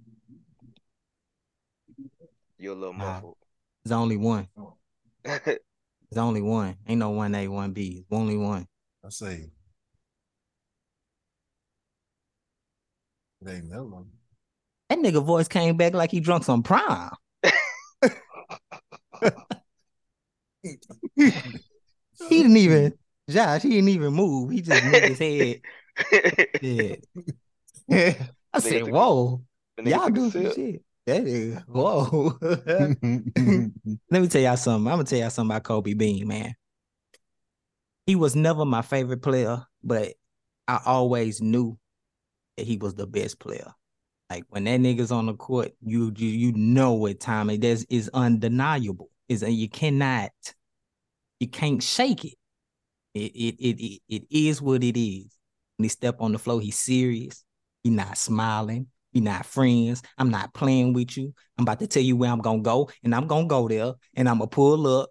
You're 2.58 2.72
a 2.74 2.76
little 2.76 2.92
muffled. 2.92 3.36
There's 3.84 3.92
only 3.92 4.16
one. 4.16 4.48
Oh. 4.58 4.74
There's 5.24 5.60
only 6.16 6.42
one. 6.42 6.76
Ain't 6.86 6.98
no 6.98 7.10
one 7.10 7.34
A, 7.34 7.48
one 7.48 7.72
B. 7.72 7.98
It's 8.00 8.12
only 8.12 8.36
one. 8.36 8.66
I 9.04 9.10
say. 9.10 9.50
It 13.40 13.48
ain't 13.48 13.70
that 13.70 13.84
one. 13.84 14.06
That 14.88 14.98
nigga 14.98 15.22
voice 15.22 15.48
came 15.48 15.76
back 15.76 15.92
like 15.92 16.10
he 16.10 16.20
drunk 16.20 16.44
some 16.44 16.62
prime. 16.62 17.10
he 20.62 21.30
didn't 22.28 22.56
even 22.56 22.94
Josh, 23.28 23.62
he 23.62 23.70
didn't 23.70 23.90
even 23.90 24.12
move. 24.14 24.50
He 24.50 24.62
just 24.62 24.84
moved 24.84 25.04
his 25.04 25.18
head. 25.18 25.60
Yeah. 27.90 28.14
I 28.52 28.58
said, 28.60 28.88
whoa. 28.88 29.42
Y'all 29.82 30.10
do 30.10 30.30
some 30.30 30.52
shit. 30.52 30.82
That 31.06 31.26
is 31.26 31.56
whoa. 31.66 32.36
Let 32.42 34.22
me 34.22 34.28
tell 34.28 34.42
y'all 34.42 34.56
something. 34.56 34.86
I'm 34.86 34.98
gonna 34.98 35.04
tell 35.04 35.18
y'all 35.18 35.30
something 35.30 35.50
about 35.50 35.62
Kobe 35.64 35.94
Bean, 35.94 36.28
man. 36.28 36.54
He 38.06 38.14
was 38.14 38.36
never 38.36 38.64
my 38.64 38.82
favorite 38.82 39.22
player, 39.22 39.64
but 39.82 40.12
I 40.68 40.80
always 40.84 41.40
knew 41.40 41.78
that 42.56 42.66
he 42.66 42.76
was 42.76 42.94
the 42.94 43.06
best 43.06 43.40
player. 43.40 43.72
Like 44.28 44.44
when 44.50 44.64
that 44.64 44.80
nigga's 44.80 45.10
on 45.10 45.26
the 45.26 45.34
court, 45.34 45.72
you 45.80 46.12
you, 46.14 46.28
you 46.28 46.52
know 46.52 47.06
it, 47.06 47.20
Tommy. 47.20 47.54
it 47.54 47.64
is 47.64 47.86
is 47.88 48.10
undeniable. 48.12 49.10
Is 49.28 49.42
you 49.42 49.68
cannot 49.68 50.30
you 51.40 51.48
can't 51.48 51.82
shake 51.82 52.24
it. 52.24 52.34
It, 53.14 53.32
it 53.34 53.56
it 53.60 53.82
it 53.82 54.00
it 54.08 54.22
is 54.30 54.60
what 54.62 54.82
it 54.82 54.98
is. 54.98 55.26
When 55.76 55.84
he 55.84 55.88
step 55.88 56.16
on 56.20 56.32
the 56.32 56.38
floor, 56.38 56.60
he's 56.60 56.78
serious. 56.78 57.44
He 57.84 57.90
not 57.90 58.18
smiling. 58.18 58.88
He 59.12 59.20
not 59.20 59.46
friends. 59.46 60.02
I'm 60.18 60.30
not 60.30 60.52
playing 60.52 60.92
with 60.92 61.16
you. 61.16 61.32
I'm 61.56 61.62
about 61.62 61.78
to 61.80 61.86
tell 61.86 62.02
you 62.02 62.16
where 62.16 62.30
I'm 62.30 62.40
gonna 62.40 62.60
go, 62.60 62.90
and 63.02 63.14
I'm 63.14 63.26
gonna 63.26 63.46
go 63.46 63.68
there, 63.68 63.94
and 64.14 64.28
I'm 64.28 64.38
gonna 64.38 64.48
pull 64.48 64.86
up, 65.00 65.10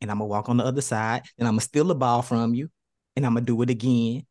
and 0.00 0.10
I'm 0.10 0.18
gonna 0.18 0.28
walk 0.28 0.48
on 0.48 0.56
the 0.58 0.64
other 0.64 0.80
side, 0.82 1.22
and 1.38 1.46
I'm 1.46 1.54
gonna 1.54 1.62
steal 1.62 1.84
the 1.84 1.94
ball 1.94 2.22
from 2.22 2.54
you, 2.54 2.70
and 3.16 3.24
I'm 3.24 3.34
gonna 3.34 3.46
do 3.46 3.60
it 3.62 3.70
again. 3.70 4.26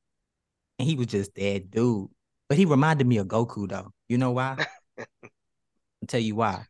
And 0.77 0.87
he 0.87 0.95
was 0.95 1.07
just 1.07 1.35
that 1.35 1.71
dude. 1.71 2.09
But 2.47 2.57
he 2.57 2.65
reminded 2.65 3.07
me 3.07 3.17
of 3.17 3.27
Goku 3.27 3.67
though. 3.67 3.91
You 4.07 4.17
know 4.17 4.31
why? 4.31 4.65
I'll 4.97 6.07
tell 6.07 6.19
you 6.21 6.35
why. 6.35 6.65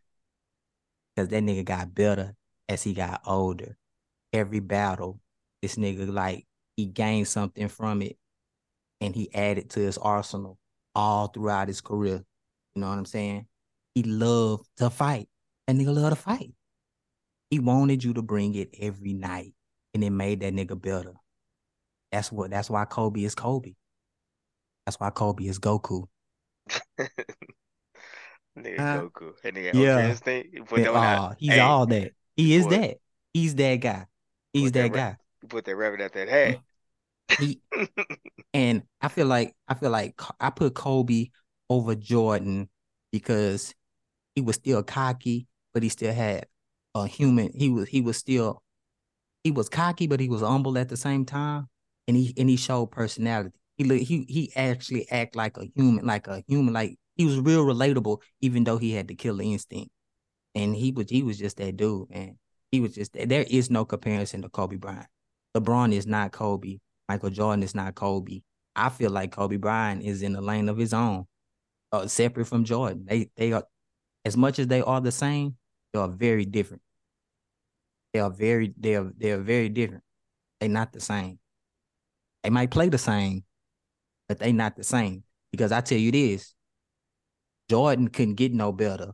Because 1.20 1.32
that 1.32 1.44
nigga 1.44 1.66
got 1.66 1.94
better 1.94 2.34
as 2.70 2.82
he 2.82 2.94
got 2.94 3.20
older. 3.26 3.76
Every 4.32 4.62
battle, 4.62 5.20
this 5.62 5.76
nigga 5.76 6.10
like 6.10 6.48
he 6.78 6.86
gained 6.86 7.28
something 7.28 7.68
from 7.68 8.02
it 8.02 8.18
and 9.02 9.14
he 9.14 9.30
added 9.36 9.70
to 9.72 9.82
his 9.82 9.98
arsenal 9.98 10.58
all 10.96 11.28
throughout 11.28 11.68
his 11.68 11.82
career. 11.82 12.24
You 12.74 12.82
know 12.82 12.88
what 12.88 12.98
I'm 12.98 13.04
saying? 13.04 13.48
He 13.96 14.04
loved 14.04 14.66
to 14.78 14.90
fight. 14.90 15.28
That 15.68 15.76
nigga 15.76 15.94
loved 15.94 16.16
to 16.16 16.22
fight. 16.22 16.54
He 17.50 17.60
wanted 17.60 18.02
you 18.02 18.14
to 18.14 18.22
bring 18.22 18.56
it 18.56 18.70
every 18.80 19.12
night. 19.12 19.54
And 19.94 20.02
it 20.06 20.12
made 20.12 20.40
that 20.40 20.54
nigga 20.54 20.82
better. 20.82 21.16
That's 22.14 22.32
what 22.32 22.50
that's 22.50 22.70
why 22.70 22.86
Kobe 22.86 23.24
is 23.24 23.36
Kobe. 23.36 23.74
That's 24.86 24.98
why 24.98 25.10
Kobe 25.10 25.48
is 25.48 25.60
Goku. 25.60 26.06
nigga 28.60 28.80
uh, 28.80 29.02
Goku. 29.02 29.34
Nigga 29.44 29.74
yeah. 29.74 30.10
Instinct, 30.10 30.56
he's 31.40 31.54
hey. 31.54 31.60
all 31.60 31.86
that. 31.86 32.12
He 32.36 32.56
is 32.56 32.68
that. 32.68 32.98
He's 33.34 33.56
that 33.56 33.76
guy. 33.76 34.06
He's 34.54 34.72
that, 34.72 34.94
that 34.94 34.94
guy. 34.94 35.18
You 35.42 35.48
put 35.48 35.66
that 35.66 35.76
rabbit 35.76 36.02
at 36.02 36.14
that 36.14 36.30
hat. 36.30 36.60
He, 37.38 37.62
and 38.54 38.84
I 39.02 39.08
feel 39.08 39.28
like 39.28 39.56
I 39.68 39.74
feel 39.76 39.92
like 39.92 40.20
I 40.40 40.50
put 40.50 40.74
Kobe 40.74 41.28
over 41.70 41.96
Jordan 41.96 42.70
because 43.12 43.74
he 44.36 44.42
was 44.42 44.56
still 44.56 44.84
cocky, 44.84 45.48
but 45.74 45.84
he 45.84 45.90
still 45.90 46.14
had 46.14 46.48
a 46.96 47.08
human. 47.08 47.52
He 47.54 47.70
was 47.70 47.88
he 47.88 48.02
was 48.02 48.18
still 48.18 48.64
he 49.44 49.52
was 49.52 49.70
cocky, 49.70 50.08
but 50.08 50.20
he 50.20 50.30
was 50.30 50.42
humble 50.42 50.78
at 50.78 50.90
the 50.90 50.98
same 50.98 51.26
time, 51.26 51.68
and 52.08 52.18
he 52.18 52.34
and 52.38 52.50
he 52.50 52.58
showed 52.58 52.92
personality. 52.92 53.52
He 53.78 53.84
he 54.04 54.26
he 54.28 54.52
actually 54.56 55.10
act 55.10 55.36
like 55.36 55.58
a 55.58 55.66
human, 55.76 56.06
like 56.06 56.28
a 56.28 56.44
human, 56.48 56.74
like 56.74 56.98
he 57.20 57.26
was 57.26 57.38
real 57.38 57.66
relatable, 57.66 58.22
even 58.40 58.64
though 58.64 58.78
he 58.78 58.94
had 58.94 59.10
the 59.10 59.14
killer 59.14 59.44
instinct. 59.44 59.92
And 60.56 60.74
he 60.74 60.94
was 60.94 61.10
he 61.10 61.22
was 61.22 61.38
just 61.38 61.58
that 61.58 61.76
dude, 61.76 62.10
man. 62.10 62.40
He 62.72 62.80
was 62.80 62.96
just 62.96 63.12
there 63.14 63.46
is 63.46 63.70
no 63.70 63.84
comparison 63.84 64.42
to 64.42 64.50
Kobe 64.50 64.78
Bryant. 64.78 65.08
LeBron 65.54 65.92
is 65.94 66.08
not 66.08 66.32
Kobe. 66.32 66.78
Michael 67.10 67.30
Jordan 67.30 67.62
is 67.62 67.76
not 67.76 67.94
Kobe. 67.94 68.40
I 68.74 68.88
feel 68.88 69.12
like 69.12 69.34
Kobe 69.34 69.58
Bryant 69.58 70.02
is 70.02 70.22
in 70.22 70.34
a 70.34 70.40
lane 70.40 70.70
of 70.70 70.78
his 70.78 70.94
own, 70.94 71.26
uh, 71.92 72.08
separate 72.08 72.46
from 72.46 72.64
Jordan. 72.64 73.06
They 73.06 73.30
they 73.36 73.52
are 73.52 73.66
as 74.24 74.38
much 74.38 74.58
as 74.58 74.68
they 74.68 74.82
are 74.82 75.02
the 75.02 75.12
same, 75.12 75.58
they 75.92 76.00
are 76.00 76.08
very 76.08 76.46
different. 76.46 76.84
They 78.14 78.22
are 78.22 78.32
very 78.32 78.74
they 78.78 78.96
are 78.96 79.12
they 79.18 79.32
are 79.32 79.42
very 79.42 79.68
different. 79.68 80.04
They're 80.62 80.70
not 80.70 80.94
the 80.94 81.02
same. 81.02 81.38
They 82.44 82.50
might 82.50 82.72
play 82.72 82.88
the 82.88 82.98
same, 82.98 83.44
but 84.30 84.40
they 84.40 84.54
not 84.54 84.78
the 84.78 84.86
same. 84.86 85.26
Because 85.52 85.74
I 85.74 85.82
tell 85.82 85.98
you 85.98 86.14
this, 86.14 86.56
Jordan 87.70 88.08
couldn't 88.08 88.36
get 88.36 88.54
no 88.54 88.72
better. 88.72 89.14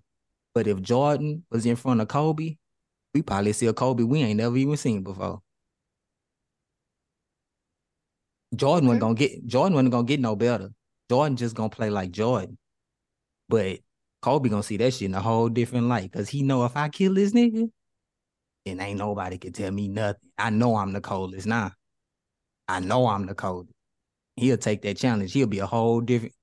But 0.54 0.68
if 0.68 0.82
Jordan 0.82 1.44
was 1.52 1.66
in 1.66 1.76
front 1.76 2.02
of 2.02 2.08
Kobe, 2.08 2.56
we 3.14 3.22
probably 3.22 3.54
see 3.54 3.68
a 3.68 3.74
Kobe 3.74 4.04
we 4.04 4.22
ain't 4.22 4.38
never 4.38 4.58
even 4.58 4.78
seen 4.78 5.04
before. 5.04 5.42
Jordan 8.56 8.88
wasn't 8.88 9.02
gonna 9.02 9.16
get 9.16 9.46
Jordan 9.46 9.74
wasn't 9.74 9.92
gonna 9.92 10.08
get 10.08 10.20
no 10.20 10.36
better. 10.36 10.70
Jordan 11.10 11.36
just 11.36 11.56
gonna 11.56 11.70
play 11.70 11.90
like 11.90 12.12
Jordan. 12.12 12.58
But 13.50 13.80
Kobe 14.22 14.50
gonna 14.50 14.64
see 14.64 14.78
that 14.78 14.94
shit 14.94 15.10
in 15.10 15.16
a 15.16 15.22
whole 15.22 15.50
different 15.50 15.88
light. 15.88 16.12
Cause 16.12 16.30
he 16.30 16.42
know 16.42 16.66
if 16.66 16.78
I 16.78 16.90
kill 16.90 17.14
this 17.14 17.34
nigga, 17.34 17.70
then 18.66 18.80
ain't 18.80 19.00
nobody 19.00 19.38
can 19.38 19.52
tell 19.52 19.72
me 19.72 19.88
nothing. 19.88 20.30
I 20.38 20.50
know 20.50 20.78
I'm 20.78 20.94
the 20.94 21.02
coldest 21.02 21.48
now. 21.48 21.72
I 22.68 22.80
know 22.80 23.08
I'm 23.08 23.26
the 23.26 23.36
coldest. 23.36 23.74
He'll 24.38 24.58
take 24.58 24.82
that 24.84 24.98
challenge. 24.98 25.34
He'll 25.34 25.48
be 25.48 25.60
a 25.60 25.66
whole 25.68 26.02
different. 26.02 26.34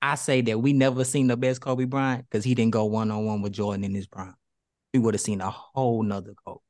I, 0.00 0.12
I 0.12 0.14
say 0.14 0.40
that 0.42 0.58
we 0.58 0.72
never 0.72 1.04
seen 1.04 1.26
the 1.26 1.36
best 1.36 1.60
Kobe 1.60 1.84
Bryant 1.84 2.26
because 2.28 2.44
he 2.44 2.54
didn't 2.54 2.72
go 2.72 2.84
one 2.84 3.10
on 3.10 3.24
one 3.24 3.42
with 3.42 3.52
Jordan 3.52 3.84
in 3.84 3.94
his 3.94 4.06
prime. 4.06 4.34
We 4.92 5.00
would 5.00 5.14
have 5.14 5.20
seen 5.20 5.40
a 5.40 5.50
whole 5.50 6.02
nother 6.02 6.34
Kobe. 6.44 6.60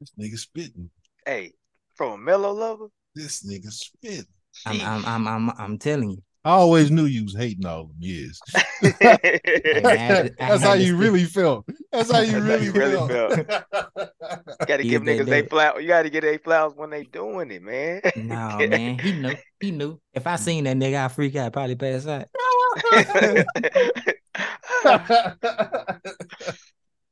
This 0.00 0.12
nigga 0.18 0.38
spitting. 0.38 0.90
Hey, 1.26 1.52
from 1.94 2.12
a 2.12 2.18
Melo 2.18 2.52
lover. 2.52 2.86
This 3.14 3.46
nigga 3.46 3.70
spitting. 3.70 4.26
I'm, 4.66 4.80
I'm, 4.80 5.04
I'm, 5.06 5.28
I'm, 5.28 5.50
I'm 5.58 5.78
telling 5.78 6.10
you. 6.10 6.22
I 6.44 6.50
always 6.50 6.90
knew 6.90 7.04
you 7.04 7.22
was 7.22 7.36
hating 7.36 7.64
all 7.64 7.84
them 7.84 7.96
years. 8.00 8.40
That's 8.82 10.62
how 10.62 10.72
you 10.72 10.96
really 10.96 11.24
felt. 11.24 11.64
That's 11.92 12.10
how 12.10 12.18
you 12.20 12.40
really, 12.40 12.68
really 12.70 12.96
felt. 13.08 13.32
felt. 13.32 13.38
you 13.38 14.66
gotta 14.66 14.82
give 14.82 15.02
niggas 15.02 15.26
they 15.26 15.42
flowers. 15.46 15.82
You 15.82 15.88
gotta 15.88 16.10
get 16.10 16.24
a 16.24 16.38
flowers 16.38 16.72
when 16.74 16.90
they 16.90 17.04
doing 17.04 17.52
it, 17.52 17.62
man. 17.62 18.00
no, 18.16 18.58
man. 18.68 18.98
He 18.98 19.12
knew. 19.12 19.34
He 19.60 19.70
knew. 19.70 20.00
If 20.14 20.26
I 20.26 20.34
seen 20.34 20.64
that 20.64 20.76
nigga, 20.76 21.04
I 21.04 21.08
freak 21.08 21.36
out, 21.36 21.52
probably 21.52 21.76
pass 21.76 22.08
out. 22.08 22.26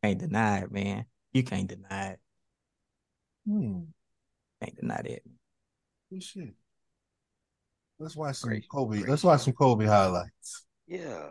can't 0.03 0.19
deny 0.19 0.59
it, 0.59 0.73
man. 0.73 1.05
You 1.33 1.45
can't 1.45 1.69
deny 1.69 2.09
it. 2.09 2.19
Hmm. 3.47 3.83
Can't 4.61 4.77
deny 4.77 5.03
that. 5.03 5.23
Good 6.11 6.23
shit. 6.25 6.55
Let's 8.01 8.17
watch 8.17 8.37
some 8.37 8.49
great, 8.49 8.67
Kobe. 8.67 8.97
Great 8.97 9.11
Let's 9.11 9.23
watch 9.23 9.43
some 9.43 9.53
Kobe 9.53 9.85
highlights. 9.85 10.65
Yeah. 10.87 11.29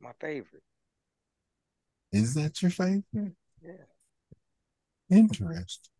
My 0.00 0.12
favorite. 0.20 0.62
Is 2.12 2.34
that 2.34 2.62
your 2.62 2.70
favorite? 2.70 3.02
Yeah. 3.60 3.72
Interesting. 5.10 5.90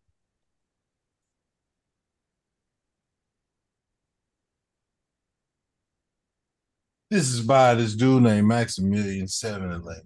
This 7.09 7.29
is 7.29 7.41
by 7.41 7.75
this 7.75 7.93
dude 7.93 8.23
named 8.23 8.47
Maximilian 8.47 9.27
711. 9.27 10.03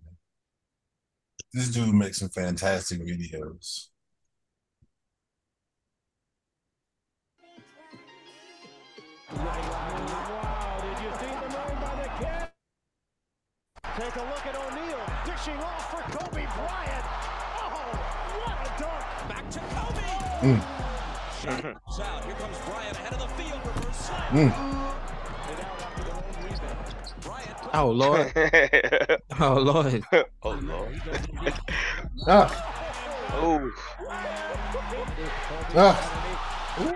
This 1.53 1.69
dude 1.69 1.93
makes 1.93 2.17
some 2.17 2.29
fantastic 2.29 3.01
videos. 3.01 3.90
Wow, 9.37 10.81
did 10.83 11.03
you 11.03 11.11
see 11.19 11.35
the 11.35 11.49
move 11.49 11.81
by 11.81 11.95
the 12.03 12.09
kid? 12.19 12.49
Take 13.97 14.15
a 14.15 14.19
look 14.19 14.45
at 14.45 14.55
O'Neal 14.55 14.99
dishing 15.25 15.57
off 15.59 15.91
for 15.91 16.01
Kobe 16.17 16.45
Bryant. 16.45 17.05
Oh, 17.57 17.91
what 18.41 18.57
a 18.67 18.81
dunk. 18.81 19.29
Back 19.29 19.49
to 19.51 19.59
Kobe. 19.59 20.09
Mm. 20.41 20.61
out. 22.01 22.25
Here 22.25 22.35
comes 22.35 22.59
Bryant 22.65 22.97
ahead 22.97 23.13
of 23.13 23.19
the 23.19 23.27
field. 23.43 23.61
Reverse 23.65 23.97
slam. 23.97 24.51
Mm. 24.51 24.53
Oh 27.73 27.89
Lord. 27.91 28.33
oh 29.39 29.55
Lord. 29.55 30.03
oh 30.43 30.59
Lord. 30.61 31.01
ah. 32.27 32.49
Oh. 33.35 33.71
Ah. 35.75 35.97
Oh, 36.79 36.93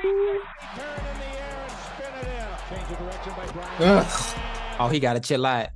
he 4.89 4.99
got 4.99 5.13
to 5.13 5.19
chill 5.19 5.45
out. 5.45 5.69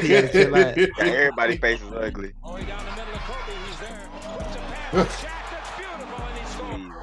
he 0.00 0.08
got 0.08 0.24
a 0.24 0.28
chill 0.28 0.54
out. 0.54 0.78
Everybody's 1.00 1.60
face 1.60 1.82
is 1.82 1.92
ugly. 1.92 2.32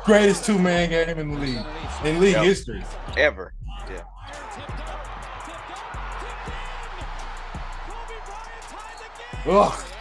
Greatest 0.06 0.45
two 0.45 0.58
man 0.58 0.89
game 0.89 1.17
in 1.19 1.32
the 1.32 1.39
league, 1.39 1.65
in 2.04 2.19
league 2.19 2.34
yep. 2.34 2.43
history. 2.45 2.84
Ever. 3.17 3.54
Yeah. 3.89 4.04
Ugh. 9.47 9.94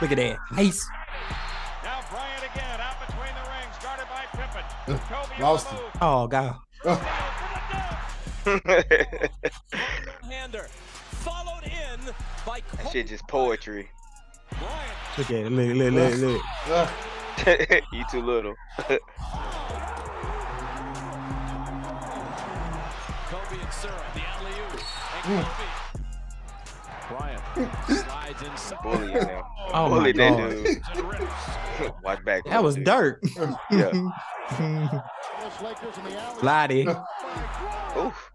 Look 0.00 0.12
at 0.12 0.18
that. 0.18 0.38
Nice. 0.52 0.88
Now 1.82 2.00
Bryant 2.08 2.44
again 2.54 2.80
out 2.80 3.00
between 3.04 3.34
the 3.34 3.42
rings, 3.50 3.76
guarded 3.82 4.06
by 4.08 4.26
Pippen. 4.30 4.62
Kobe 5.08 5.42
Lost 5.42 5.66
him. 5.68 5.80
Oh, 6.00 6.28
God. 6.28 6.54
Hander 10.22 10.68
followed 11.10 11.64
in 11.64 11.98
by 12.46 12.62
That 12.76 12.92
shit 12.92 13.08
just 13.08 13.26
poetry. 13.26 13.90
Look 15.18 15.30
at 15.30 15.36
it. 15.36 15.50
Look, 15.50 15.74
look, 15.74 15.92
look, 15.92 16.16
look. 16.68 16.88
you 17.92 18.04
too 18.10 18.22
little. 18.22 18.54
Kobe 18.78 18.98
and 23.60 23.72
Syrup, 23.72 24.04
the 24.14 24.20
alley-oop. 24.20 24.80
And 25.24 25.44
Kobe. 25.44 25.97
Bryant 27.08 27.42
slides 27.86 28.42
inside. 28.42 28.78
Bully 28.82 29.12
now. 29.14 29.46
Oh 29.72 29.88
Bully 29.88 30.12
my 30.12 30.28
God. 30.30 30.50
dude. 30.50 31.92
Watch 32.02 32.24
back. 32.24 32.44
That 32.44 32.62
was 32.62 32.76
dirt. 32.76 33.22
yeah. 33.70 35.00
Lottie. 36.42 36.86
Oof. 37.96 38.30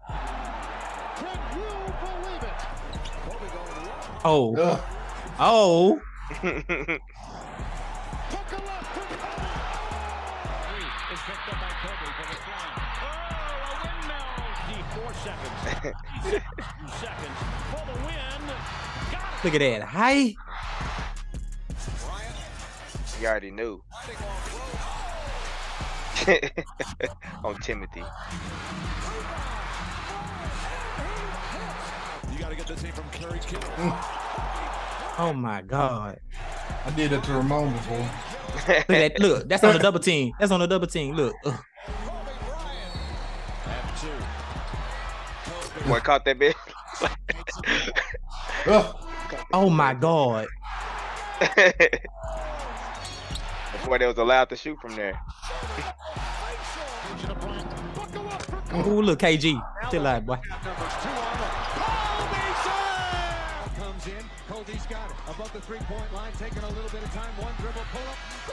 Oh. 4.26 4.80
Oh. 5.38 6.00
Look 19.44 19.54
at 19.56 19.60
that. 19.60 19.82
Hi. 19.82 20.34
You 23.20 23.26
already 23.26 23.50
knew. 23.50 23.82
On 27.44 27.54
Timothy. 27.60 28.02
You 32.32 32.38
gotta 32.38 32.56
get 32.56 32.66
this 32.66 32.82
in 32.84 32.92
from 32.92 33.04
Curry 33.10 33.38
Oh 35.18 35.34
my 35.36 35.60
god. 35.60 36.20
I 36.86 36.90
did 36.92 37.10
that 37.10 37.22
to 37.24 37.32
Ramon 37.34 37.74
before. 37.74 37.98
look 37.98 38.68
at 38.70 38.88
that. 38.88 39.20
Look, 39.20 39.46
that's 39.46 39.62
on 39.62 39.74
the 39.74 39.78
double 39.78 40.00
team. 40.00 40.32
That's 40.40 40.52
on 40.52 40.60
the 40.60 40.66
double 40.66 40.86
team. 40.86 41.14
Look. 41.16 41.36
Ugh. 41.44 41.60
Boy 45.86 46.00
caught 46.00 46.24
that 46.24 46.38
bitch. 46.38 46.54
oh 49.52 49.70
my 49.70 49.94
god. 49.94 50.46
Boy, 53.84 53.98
they 53.98 54.06
was 54.06 54.16
allowed 54.16 54.48
to 54.48 54.56
shoot 54.56 54.78
from 54.80 54.96
there. 54.96 55.20
Oh, 58.72 59.00
look, 59.04 59.18
KG. 59.20 59.60
Chill 59.90 60.06
out, 60.06 60.24
boy. 60.24 60.38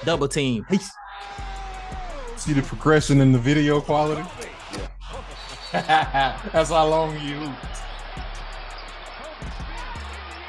Double 0.04 0.28
team. 0.28 0.66
Peace. 0.70 0.92
See 2.36 2.54
the 2.54 2.62
progression 2.62 3.22
in 3.22 3.32
the 3.32 3.40
video 3.40 3.82
quality? 3.82 4.24
Yeah. 5.74 6.40
That's 6.52 6.70
how 6.70 6.88
long 6.88 7.14
you 7.20 7.36
hooped. 7.36 7.91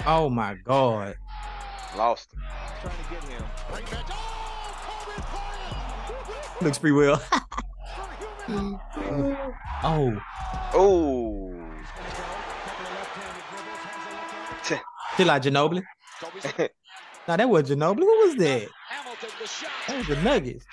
Oh 0.05 0.29
my 0.29 0.55
god. 0.55 1.15
Lost. 1.97 2.33
him 2.33 3.45
Looks 6.61 6.79
pretty 6.79 6.97
well. 6.97 7.23
oh. 9.85 10.23
Oh. 10.75 11.55
Still 15.15 15.27
like 15.27 15.43
Ginobili. 15.43 15.83
now 17.29 17.37
that 17.37 17.49
was 17.49 17.71
Ginobili. 17.71 18.01
Who 18.01 18.27
was 18.27 18.37
that? 18.37 18.69
That 19.87 19.99
was 19.99 20.07
the 20.09 20.17
Nuggets. 20.17 20.67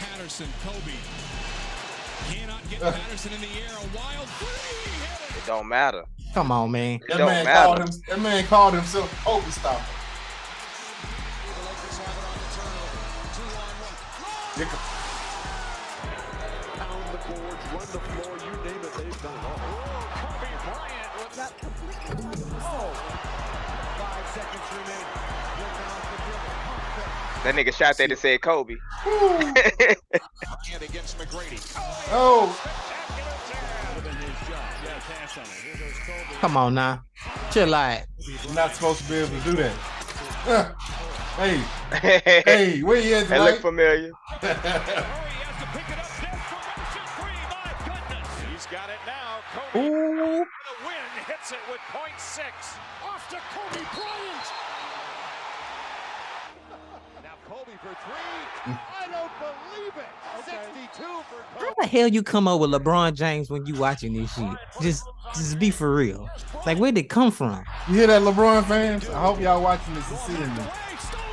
Patterson, 0.00 0.48
Kobe 0.62 0.78
cannot 0.78 0.86
get 0.86 1.07
Patterson 2.80 3.32
in 3.32 3.40
the 3.40 3.46
air. 3.46 3.70
A 3.70 3.96
wild 3.96 4.28
three. 4.28 5.38
It 5.38 5.46
don't 5.46 5.68
matter. 5.68 6.04
Come 6.34 6.52
on, 6.52 6.70
man. 6.70 6.96
It 6.96 7.08
that 7.08 7.18
don't 7.18 7.26
man 7.26 7.44
matter. 7.44 7.66
called 7.66 7.78
him. 7.80 8.02
That 8.08 8.20
man 8.20 8.46
called 8.46 8.74
himself 8.74 9.24
Kobe 9.24 9.50
stopper. 9.50 9.84
That 27.48 27.54
nigga 27.54 27.72
shot 27.72 27.96
that 27.96 28.10
and 28.10 28.18
said 28.18 28.42
Kobe. 28.42 28.74
oh. 32.12 32.52
Come 36.42 36.58
on 36.58 36.74
now. 36.74 37.04
Chill 37.50 37.74
out. 37.74 38.02
You're 38.18 38.54
not 38.54 38.74
supposed 38.74 39.00
to 39.00 39.08
be 39.08 39.14
able 39.14 39.30
to 39.30 39.40
do 39.44 39.52
that. 39.52 39.74
Uh, 40.46 40.72
hey, 41.96 42.42
hey, 42.44 42.82
where 42.82 43.00
you 43.00 43.14
at, 43.14 43.28
That 43.28 43.40
look 43.40 43.60
familiar. 43.60 44.12
He's 48.52 48.66
got 48.66 48.90
it 48.90 49.00
now. 49.06 49.40
Kobe 49.72 49.88
Ooh. 49.88 50.44
the 50.44 50.76
win 50.84 51.08
hits 51.26 51.52
it 51.52 51.58
with 51.70 51.80
point 51.92 52.20
six. 52.20 52.76
Off 53.08 53.26
to 53.30 53.36
Kobe 53.56 53.82
Bryant. 53.94 54.48
Now 57.22 57.34
Kobe 57.48 57.67
for 57.80 57.94
three. 57.94 58.74
I 58.74 59.06
don't 59.10 59.30
believe 59.38 59.92
it. 59.96 60.18
62 60.44 61.02
for 61.02 61.60
How 61.60 61.74
the 61.80 61.86
hell 61.86 62.08
you 62.08 62.22
come 62.22 62.48
up 62.48 62.60
with 62.60 62.70
LeBron 62.70 63.14
James 63.14 63.50
when 63.50 63.66
you 63.66 63.74
watching 63.74 64.14
this 64.14 64.34
shit? 64.34 64.50
Just 64.80 65.04
just 65.34 65.58
be 65.58 65.70
for 65.70 65.94
real. 65.94 66.28
Like 66.66 66.78
where'd 66.78 66.98
it 66.98 67.08
come 67.08 67.30
from? 67.30 67.64
You 67.88 67.94
hear 67.94 68.06
that, 68.08 68.22
LeBron 68.22 68.64
fans? 68.66 69.08
I 69.08 69.20
hope 69.20 69.40
y'all 69.40 69.62
watching 69.62 69.94
this 69.94 70.08
and 70.10 70.18
seeing 70.18 70.40
this. 70.40 70.48
Stolen. 71.04 71.28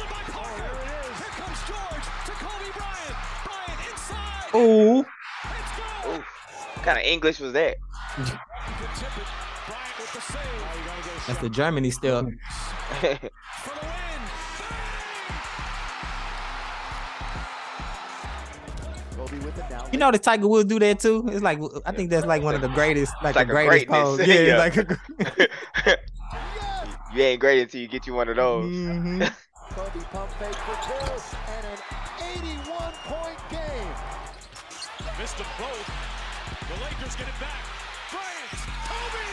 Here 1.18 1.32
comes 1.32 1.60
George 1.68 2.06
to 2.26 2.32
Kobe 2.32 2.72
Bryant. 2.78 3.16
Bryant 3.46 3.92
inside. 3.92 4.56
Ooh. 4.56 4.98
Let's 4.98 6.04
go. 6.04 6.12
Oof. 6.16 6.26
What 6.76 6.86
kind 6.86 6.98
of 7.00 7.06
English 7.06 7.40
was 7.40 7.54
that? 7.54 7.78
Tip 8.18 8.28
it. 8.28 8.40
Bryant 9.68 10.00
with 10.00 10.14
the. 10.14 11.28
That's 11.28 11.40
the 11.42 11.50
Germany 11.50 11.92
still. 11.92 12.32
You 19.92 20.00
know 20.00 20.12
the 20.12 20.20
Tiger 20.20 20.48
Woods 20.48 20.68
do 20.70 20.80
that 20.80 21.00
too. 21.00 21.28
It's 21.32 21.42
like 21.44 21.60
I 21.86 21.92
think 21.92 22.10
that's 22.10 22.26
like 22.26 22.42
one 22.44 22.56
of 22.56 22.62
the 22.62 22.68
greatest, 22.70 23.14
like, 23.24 23.36
like 23.36 23.48
the 23.48 23.54
greatest 23.54 23.88
greatness. 23.88 24.18
pose. 24.18 24.28
Yeah, 24.28 24.36
Yeah. 24.42 24.58
like 24.58 24.78
a, 24.78 25.98
you 27.16 27.24
ain't 27.24 27.40
great 27.40 27.62
until 27.62 27.82
you 27.82 27.88
get 27.88 28.06
you 28.08 28.14
one 28.14 28.28
of 28.30 28.36
those. 28.36 28.72
Mhm. 28.74 29.20
Kobe 29.70 30.06
pump 30.12 30.30
fake 30.40 30.56
for 30.56 30.78
two 30.86 31.22
and 31.52 31.66
an 31.66 31.80
81 32.38 32.94
point 33.06 33.40
game. 33.50 33.94
Missed 35.20 35.38
them 35.38 35.48
both. 35.58 35.92
The 36.68 36.76
Lakers 36.84 37.16
get 37.16 37.28
it 37.28 37.40
back. 37.40 37.64
Bryant. 38.12 38.52
Kobe. 38.86 39.26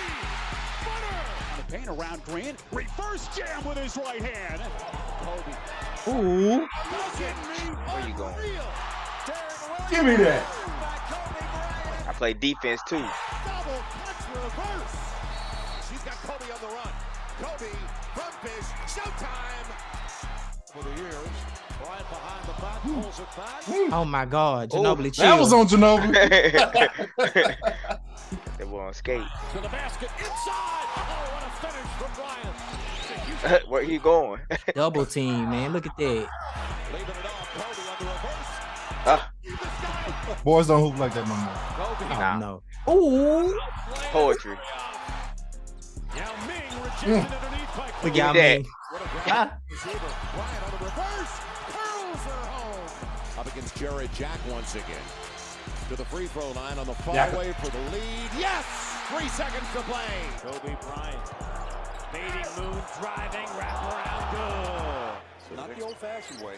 Butter. 0.84 1.20
The 1.58 1.64
paint 1.76 1.88
around 1.88 2.24
Green. 2.24 2.56
Reverse 2.72 3.28
jam 3.36 3.64
with 3.64 3.78
his 3.78 3.96
right 3.96 4.22
hand. 4.22 4.62
Kobe. 5.24 5.54
Ooh. 6.08 6.66
Where 6.66 8.08
you 8.08 8.14
going? 8.14 8.34
Give 9.92 10.04
me 10.06 10.16
that. 10.16 10.42
I 12.08 12.12
play 12.14 12.32
defense 12.32 12.80
too. 12.88 12.96
Double. 12.96 13.12
She's 15.86 16.02
got 16.02 16.14
Kobe 16.24 16.50
on 16.50 16.58
the 16.62 16.68
run. 16.68 16.88
Kobe 17.42 17.68
from 18.14 18.32
fish. 18.40 18.64
Showtime. 18.88 19.68
For 20.72 20.82
the 20.82 20.88
years, 20.98 21.14
Bryant 21.78 22.08
behind 22.08 22.46
the 22.46 22.54
back, 22.62 22.80
pulls 22.80 23.20
it 23.20 23.28
back. 23.36 23.62
Oh 23.92 24.06
my 24.06 24.24
God, 24.24 24.72
Ooh, 24.72 24.78
Ginobili 24.78 25.12
chill. 25.12 25.24
That 25.24 25.38
was 25.38 25.52
on 25.52 25.68
Ginobili. 25.68 26.16
they 28.56 28.64
were 28.64 28.80
on 28.80 28.94
skate. 28.94 29.20
To 29.52 29.60
the 29.60 29.68
basket. 29.68 30.08
Inside. 30.18 30.88
Oh, 30.96 31.28
what 31.34 31.44
a 31.44 31.50
finish 31.66 31.90
from 31.98 32.10
Bryant. 33.44 33.62
Where 33.68 33.82
he 33.82 33.98
going? 33.98 34.40
Double 34.74 35.04
team, 35.04 35.50
man. 35.50 35.74
Look 35.74 35.86
at 35.86 35.94
that. 35.98 36.28
Leaving 36.94 37.14
Boys 40.44 40.66
don't 40.68 40.80
hoop 40.80 40.98
like 40.98 41.14
that 41.14 41.26
no 41.28 41.34
more. 41.34 41.48
Oh 41.48 41.96
Nah. 42.10 42.38
no. 42.38 42.62
Ooh. 42.88 43.58
poetry. 44.12 44.56
Hmm. 44.56 46.18
Yao 46.18 46.46
Ming 46.46 46.82
rejected 46.82 47.36
underneath 47.36 47.76
by 47.76 47.86
Look 47.86 48.14
Give 48.14 48.16
y'all 48.16 48.34
me 48.34 48.40
that. 48.40 48.58
mean. 48.62 48.66
Bryant 49.26 50.62
on 50.64 50.70
the 50.70 50.84
reverse. 50.84 51.32
Curls 51.72 52.22
her 52.26 52.42
home. 52.52 53.38
Up 53.40 53.46
against 53.52 53.76
Jarrett 53.76 54.12
Jack 54.14 54.38
once 54.50 54.74
again. 54.74 55.06
To 55.88 55.96
the 55.96 56.04
free 56.04 56.26
throw 56.26 56.50
line 56.52 56.78
on 56.78 56.86
the 56.86 56.94
far 56.94 57.14
Jack. 57.14 57.36
way 57.36 57.52
for 57.60 57.70
the 57.70 57.78
lead. 57.90 58.30
Yes! 58.38 58.64
Three 59.08 59.28
seconds 59.28 59.66
to 59.74 59.80
play. 59.82 60.12
Kobe 60.42 60.76
Bryant. 60.82 61.28
Fading 62.12 62.50
moon 62.64 62.82
driving. 63.00 63.48
Wrap 63.58 63.82
around. 63.92 65.18
Good. 65.48 65.56
Not 65.56 65.76
the 65.76 65.84
old 65.84 65.96
fashioned 65.96 66.40
way. 66.42 66.54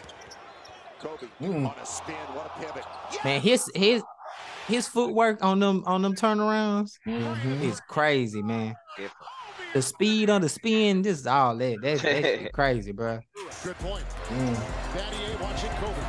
Kobe 1.05 1.27
Mm. 1.41 1.67
on 1.69 1.75
a 1.81 1.85
spin. 1.85 2.15
What 2.33 2.47
a 2.47 2.49
pivot. 2.59 2.83
Man, 3.23 3.39
his 3.41 3.69
his 3.75 4.01
his 4.67 4.87
footwork 4.87 5.43
on 5.43 5.59
them 5.59 5.83
on 5.85 6.01
them 6.01 6.15
turnarounds 6.15 6.97
is 7.61 7.79
crazy, 7.87 8.41
man. 8.41 8.75
The 9.73 9.81
speed 9.81 10.29
on 10.29 10.41
the 10.41 10.49
spin, 10.49 11.01
this 11.03 11.19
is 11.19 11.27
all 11.27 11.55
that. 11.57 11.77
That's, 11.81 12.01
that's 12.01 12.49
crazy, 12.53 12.91
bro. 12.93 13.19
Good 13.63 13.77
point. 13.79 14.03
Mm. 14.29 14.55
Battier 14.55 15.39
watching 15.41 15.69
Kobe. 15.71 16.01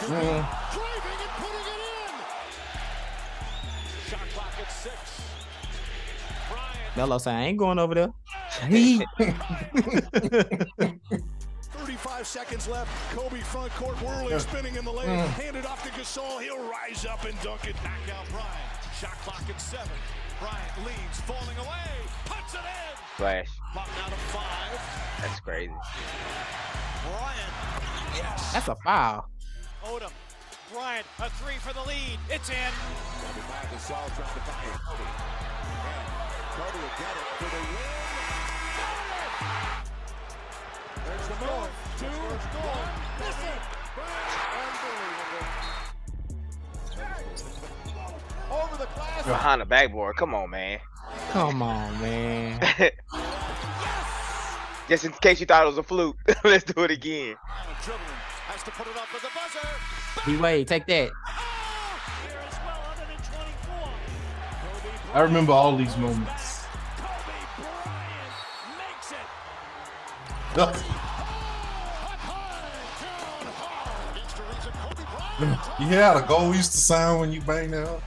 Mm. 0.00 0.44
Driving 0.72 1.20
and 1.20 1.30
putting 1.38 1.60
it 1.60 1.66
in. 2.00 2.12
Shot 4.10 4.26
clock 4.32 4.52
at 4.60 4.72
six. 4.72 4.96
Bryant. 6.50 6.96
Melo 6.96 7.18
say 7.18 7.32
I 7.32 7.42
ain't 7.44 7.58
going 7.58 7.78
over 7.78 7.94
there. 7.94 8.12
He 11.94 11.98
35 11.98 12.26
seconds 12.26 12.66
left. 12.66 12.90
Kobe 13.14 13.38
front 13.38 13.70
court 13.74 13.94
whirling, 14.02 14.36
spinning 14.40 14.74
in 14.74 14.84
the 14.84 14.90
lane. 14.90 15.06
Mm. 15.06 15.28
Handed 15.38 15.64
off 15.64 15.80
to 15.84 15.90
Gasol. 15.90 16.42
He'll 16.42 16.68
rise 16.68 17.06
up 17.06 17.24
and 17.24 17.40
dunk 17.40 17.68
it. 17.68 17.76
Back 17.84 18.00
out 18.18 18.26
Bryant. 18.30 18.50
Shot 18.98 19.14
clock 19.22 19.42
at 19.48 19.60
seven. 19.60 19.94
Bryant 20.40 20.74
leads, 20.78 21.20
falling 21.20 21.56
away. 21.56 21.94
Puts 22.24 22.54
it 22.54 22.66
in. 22.66 22.96
Flash. 23.16 23.46
Clock 23.72 23.88
now 24.02 24.08
to 24.08 24.20
five. 24.34 25.22
That's 25.22 25.38
crazy. 25.38 25.70
Bryant. 27.06 27.54
Yes. 28.16 28.52
that's 28.52 28.66
a 28.66 28.74
foul. 28.74 29.28
Odom. 29.84 30.10
Bryant, 30.72 31.06
a 31.20 31.30
three 31.38 31.58
for 31.62 31.72
the 31.74 31.82
lead. 31.86 32.18
It's 32.28 32.50
in. 32.50 32.74
Kobe 33.22 33.46
back 33.46 33.70
trying 33.70 34.10
to 34.10 34.24
find 34.42 34.80
Kobe. 34.82 35.04
Kobe 36.58 36.74
will 36.74 36.94
get 36.98 37.14
it 37.14 37.26
for 37.38 37.56
the 37.56 37.62
win. 37.62 38.23
There's 41.06 41.28
the 41.28 41.34
move. 41.44 41.70
Two. 41.98 42.06
Miss 43.20 43.38
it. 43.44 43.60
Over 48.50 48.76
the 48.76 48.86
glass. 48.94 49.58
the 49.58 49.64
backboard. 49.64 50.16
Come 50.16 50.34
on, 50.34 50.50
man. 50.50 50.78
Come 51.30 51.62
on, 51.62 52.00
man. 52.00 52.60
Just 54.88 55.04
in 55.04 55.12
case 55.12 55.40
you 55.40 55.46
thought 55.46 55.62
it 55.62 55.66
was 55.66 55.78
a 55.78 55.82
fluke, 55.82 56.16
let's 56.44 56.64
do 56.64 56.84
it 56.84 56.90
again. 56.90 57.36
D 60.26 60.36
Wade, 60.36 60.68
take 60.68 60.86
that. 60.86 61.10
I 65.12 65.20
remember 65.20 65.52
all 65.52 65.76
these 65.76 65.96
moments. 65.96 66.53
Bryant. 70.54 70.84
you 75.80 75.86
hear 75.86 76.02
how 76.02 76.14
the 76.14 76.26
goal 76.26 76.54
used 76.54 76.72
to 76.72 76.78
sound 76.78 77.20
when 77.20 77.32
you 77.32 77.40
bang 77.42 77.70
that 77.72 77.88
up? 77.88 78.02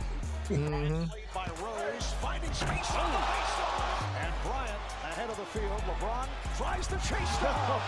Mhm. 0.47 1.09
Played 1.09 1.23
by 1.33 1.45
Rose, 1.61 2.13
finding 2.21 2.53
space 2.53 2.91
on 2.95 3.11
the 3.11 3.17
baseline. 3.19 4.23
And 4.23 4.33
Bryant 4.43 4.81
ahead 5.03 5.29
of 5.29 5.37
the 5.37 5.45
field. 5.51 5.81
LeBron 5.91 6.27
tries 6.57 6.87
to 6.87 6.95
chase 6.95 7.37
down. 7.43 7.81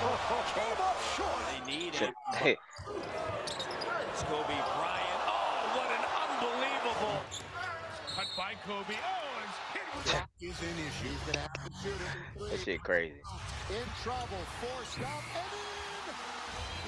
Came 0.53 0.79
up 0.83 0.97
short. 1.15 1.39
They 1.65 1.71
need 1.71 1.95
Shit. 1.95 2.13
It's 2.29 4.23
Kobe 4.27 4.59
Bryant. 4.75 5.21
Oh, 5.23 5.71
what 5.79 5.89
an 5.95 6.03
unbelievable 6.19 7.19
cut 8.15 8.27
by 8.37 8.53
Kobe. 8.67 8.97
Oh, 8.99 9.39
and 9.39 9.51
hit 9.73 9.87
with 9.95 10.51
Is 10.51 10.59
an 10.61 10.75
issue. 10.83 11.07
He's 11.09 11.23
gonna 11.25 11.39
have 11.39 11.53
to 11.63 11.71
shoot 11.81 11.95
it. 11.95 12.49
that 12.51 12.59
shit 12.59 12.83
crazy. 12.83 13.15
In 13.69 13.85
trouble, 14.01 14.37
forced 14.61 14.99
up 15.01 15.23
and 15.35 15.45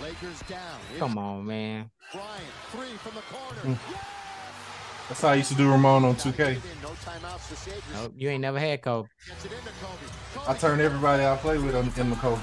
in. 0.02 0.04
Lakers 0.04 0.40
down. 0.48 0.80
It's 0.90 1.00
Come 1.00 1.18
on, 1.20 1.46
man. 1.46 1.92
Bryant, 2.12 2.32
three 2.72 2.98
from 2.98 3.14
the 3.16 3.22
corner. 3.22 3.78
Hmm. 3.78 5.08
That's 5.08 5.22
how 5.22 5.30
I 5.30 5.36
used 5.36 5.50
to 5.50 5.56
do 5.56 5.70
Ramon 5.70 6.06
on 6.06 6.16
2K. 6.16 6.58
No 6.82 6.90
timeouts 6.90 7.50
to 7.50 7.56
save 7.56 7.84
your 7.92 8.04
Nope, 8.04 8.14
you 8.18 8.30
ain't 8.30 8.42
never 8.42 8.60
had 8.60 8.82
Kobe. 8.82 9.10
Gets 9.28 9.46
it 9.46 9.52
into 9.52 9.70
Kobe. 9.82 10.50
I 10.50 10.54
turn 10.56 10.80
everybody 10.80 11.24
I 11.24 11.36
play 11.36 11.58
with 11.60 11.76
on 11.76 11.92
in 11.98 12.10
the 12.10 12.16
Kobe. 12.16 12.42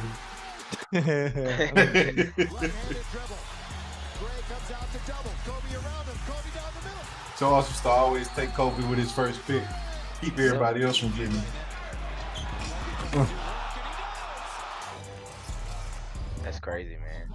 Left-handed 0.92 2.34
dribble. 2.36 2.58
Gray 4.18 4.40
comes 4.46 4.70
out 4.70 4.92
to 4.92 4.98
double. 5.06 5.32
Kobe 5.44 5.74
around 5.74 6.06
him. 6.06 6.18
Kobe 6.26 6.50
down 6.54 6.70
the 6.74 6.88
middle. 6.88 7.04
Charles 7.38 7.68
used 7.70 7.82
to 7.82 7.88
always 7.88 8.28
take 8.28 8.52
Kobe 8.54 8.86
with 8.88 8.98
his 8.98 9.10
first 9.10 9.44
pick. 9.46 9.64
Keep 10.20 10.38
everybody 10.38 10.84
else 10.84 10.98
from 10.98 11.10
getting. 11.16 11.42
That's 16.58 16.64
crazy, 16.64 16.96
man. 16.96 17.28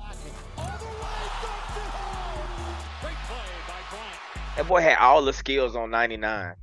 great 3.01 3.15
play 3.25 3.45
by 3.67 3.79
Bryant. 3.89 4.57
That 4.57 4.67
boy 4.67 4.81
had 4.81 4.97
all 4.97 5.23
the 5.23 5.31
skills 5.31 5.77
on 5.77 5.91
99. 5.91 6.55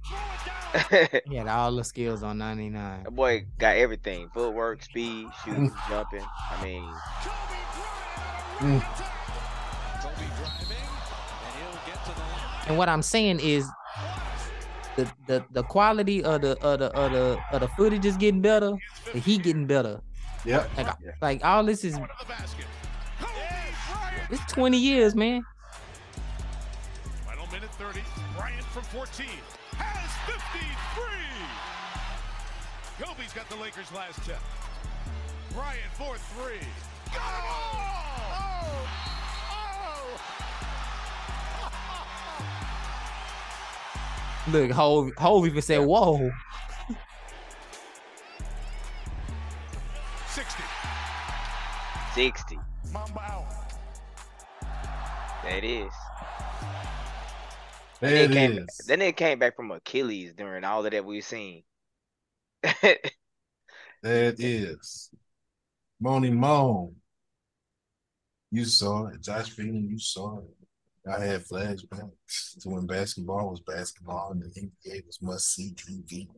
that 0.90 1.22
He 1.26 1.36
had 1.36 1.48
all 1.48 1.74
the 1.74 1.84
skills 1.84 2.22
on 2.22 2.36
99. 2.36 3.04
That 3.04 3.10
boy 3.12 3.46
got 3.58 3.76
everything: 3.76 4.28
footwork, 4.34 4.82
speed, 4.82 5.28
shooting, 5.42 5.72
jumping. 5.88 6.22
I 6.50 6.62
mean, 6.62 6.84
Mm. 8.58 8.62
And 8.62 8.82
he'll 11.56 11.72
get 11.86 12.04
to 12.04 12.12
the 12.12 12.20
line. 12.20 12.68
And 12.68 12.76
what 12.76 12.90
I'm 12.90 13.00
saying 13.00 13.40
is 13.40 13.66
the 14.96 15.10
the, 15.26 15.42
the 15.50 15.62
quality 15.62 16.22
of 16.22 16.42
the 16.42 16.58
of 16.62 16.80
the 16.80 16.94
of 16.94 17.12
the 17.12 17.38
of 17.52 17.60
the 17.62 17.68
footage 17.68 18.04
is 18.04 18.18
getting 18.18 18.42
better, 18.42 18.76
the 19.14 19.18
heat 19.18 19.44
getting 19.44 19.66
better. 19.66 20.02
Yep. 20.44 20.70
Like 20.76 20.96
like 21.20 21.44
all 21.44 21.64
this 21.64 21.84
is 21.84 21.96
Front 21.96 22.10
of 22.10 22.18
the 22.18 22.24
basket. 22.26 22.64
Kobe 23.18 23.32
Bryant. 23.92 24.30
it's 24.30 24.52
20 24.52 24.78
years, 24.78 25.14
man. 25.14 25.44
Final 27.26 27.46
minute 27.48 27.70
30. 27.74 28.00
Bryant 28.36 28.64
from 28.66 28.82
14 28.84 29.26
has 29.76 30.10
53. 32.98 33.06
Kobe's 33.06 33.32
got 33.32 33.48
the 33.48 33.56
Lakers' 33.56 33.92
last 33.92 34.22
tip. 34.24 34.38
Bryant 35.52 35.92
for 35.94 36.16
three. 36.16 36.66
Go! 37.12 37.20
Oh! 37.20 37.80
Look, 44.48 44.70
Hove, 44.70 45.12
Hove 45.18 45.46
even 45.46 45.62
said, 45.62 45.78
"Whoa." 45.80 46.30
60. 52.14 52.66
Mamba 52.84 53.20
out. 53.20 53.48
That 55.42 55.64
is. 55.64 55.92
There 58.00 58.14
Then 58.14 58.26
it 58.26 58.30
came, 58.30 58.58
is. 58.58 58.86
then 58.86 59.00
it 59.02 59.16
came 59.16 59.38
back 59.38 59.56
from 59.56 59.70
Achilles 59.72 60.34
during 60.34 60.64
all 60.64 60.84
of 60.84 60.92
that 60.92 61.04
we've 61.04 61.24
seen. 61.24 61.64
There 64.02 64.28
it 64.28 64.40
is. 64.40 65.10
Moni 66.00 66.30
Moan. 66.30 66.96
You 68.52 68.64
saw 68.64 69.06
it. 69.08 69.22
Josh 69.22 69.50
Freeman, 69.50 69.88
you 69.88 69.98
saw 69.98 70.38
it. 70.38 70.56
I 71.10 71.24
had 71.24 71.44
flashbacks 71.44 72.60
to 72.60 72.68
when 72.68 72.86
basketball 72.86 73.50
was 73.50 73.60
basketball 73.60 74.32
and 74.32 74.42
the 74.42 74.48
NBA 74.60 75.06
was 75.06 75.20
must 75.22 75.52
see 75.54 75.72
TV. 75.74 76.28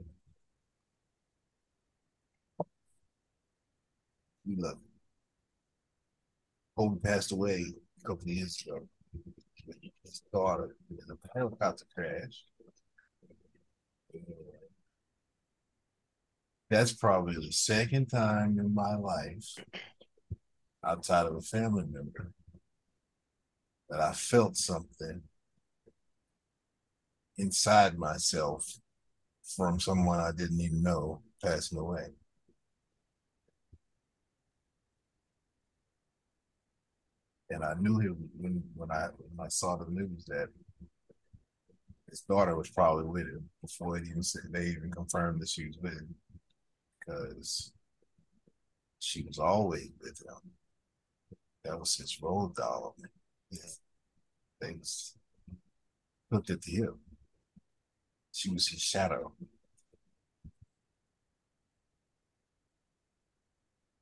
We 4.46 4.54
love 4.56 4.78
it. 4.84 4.91
Kobe 6.82 7.00
passed 7.00 7.30
away 7.30 7.64
a 8.04 8.08
couple 8.08 8.26
years 8.26 8.60
ago. 8.66 8.80
His 10.04 10.22
daughter 10.32 10.74
in 10.90 10.98
a 11.10 11.38
helicopter 11.38 11.84
crash. 11.94 12.44
That's 16.68 16.92
probably 16.92 17.34
the 17.36 17.52
second 17.52 18.06
time 18.06 18.58
in 18.58 18.74
my 18.74 18.96
life, 18.96 19.44
outside 20.84 21.26
of 21.26 21.36
a 21.36 21.40
family 21.40 21.84
member, 21.88 22.32
that 23.88 24.00
I 24.00 24.12
felt 24.12 24.56
something 24.56 25.22
inside 27.38 27.96
myself 27.96 28.66
from 29.56 29.78
someone 29.78 30.18
I 30.18 30.32
didn't 30.32 30.60
even 30.60 30.82
know 30.82 31.22
passing 31.44 31.78
away. 31.78 32.08
And 37.52 37.64
I 37.64 37.74
knew 37.78 37.98
him 37.98 38.30
when 38.38 38.62
when 38.74 38.90
I 38.90 39.08
when 39.18 39.46
I 39.46 39.48
saw 39.48 39.76
the 39.76 39.90
news 39.90 40.24
that 40.26 40.48
his 42.08 42.20
daughter 42.22 42.56
was 42.56 42.70
probably 42.70 43.04
with 43.04 43.26
him 43.26 43.48
before 43.60 43.96
it 43.96 44.04
even 44.08 44.22
said 44.22 44.42
they 44.50 44.66
even 44.66 44.90
confirmed 44.90 45.40
that 45.40 45.48
she 45.48 45.66
was 45.66 45.76
with 45.82 45.94
him 45.94 46.14
because 47.00 47.72
she 49.00 49.22
was 49.24 49.38
always 49.38 49.90
with 50.00 50.20
him. 50.24 50.52
That 51.64 51.78
was 51.78 51.96
his 51.96 52.20
road 52.22 52.54
dog. 52.54 52.94
Things 54.60 55.14
looked 56.30 56.50
at 56.50 56.64
hip. 56.64 56.96
She 58.32 58.50
was 58.50 58.66
his 58.68 58.80
shadow. 58.82 59.32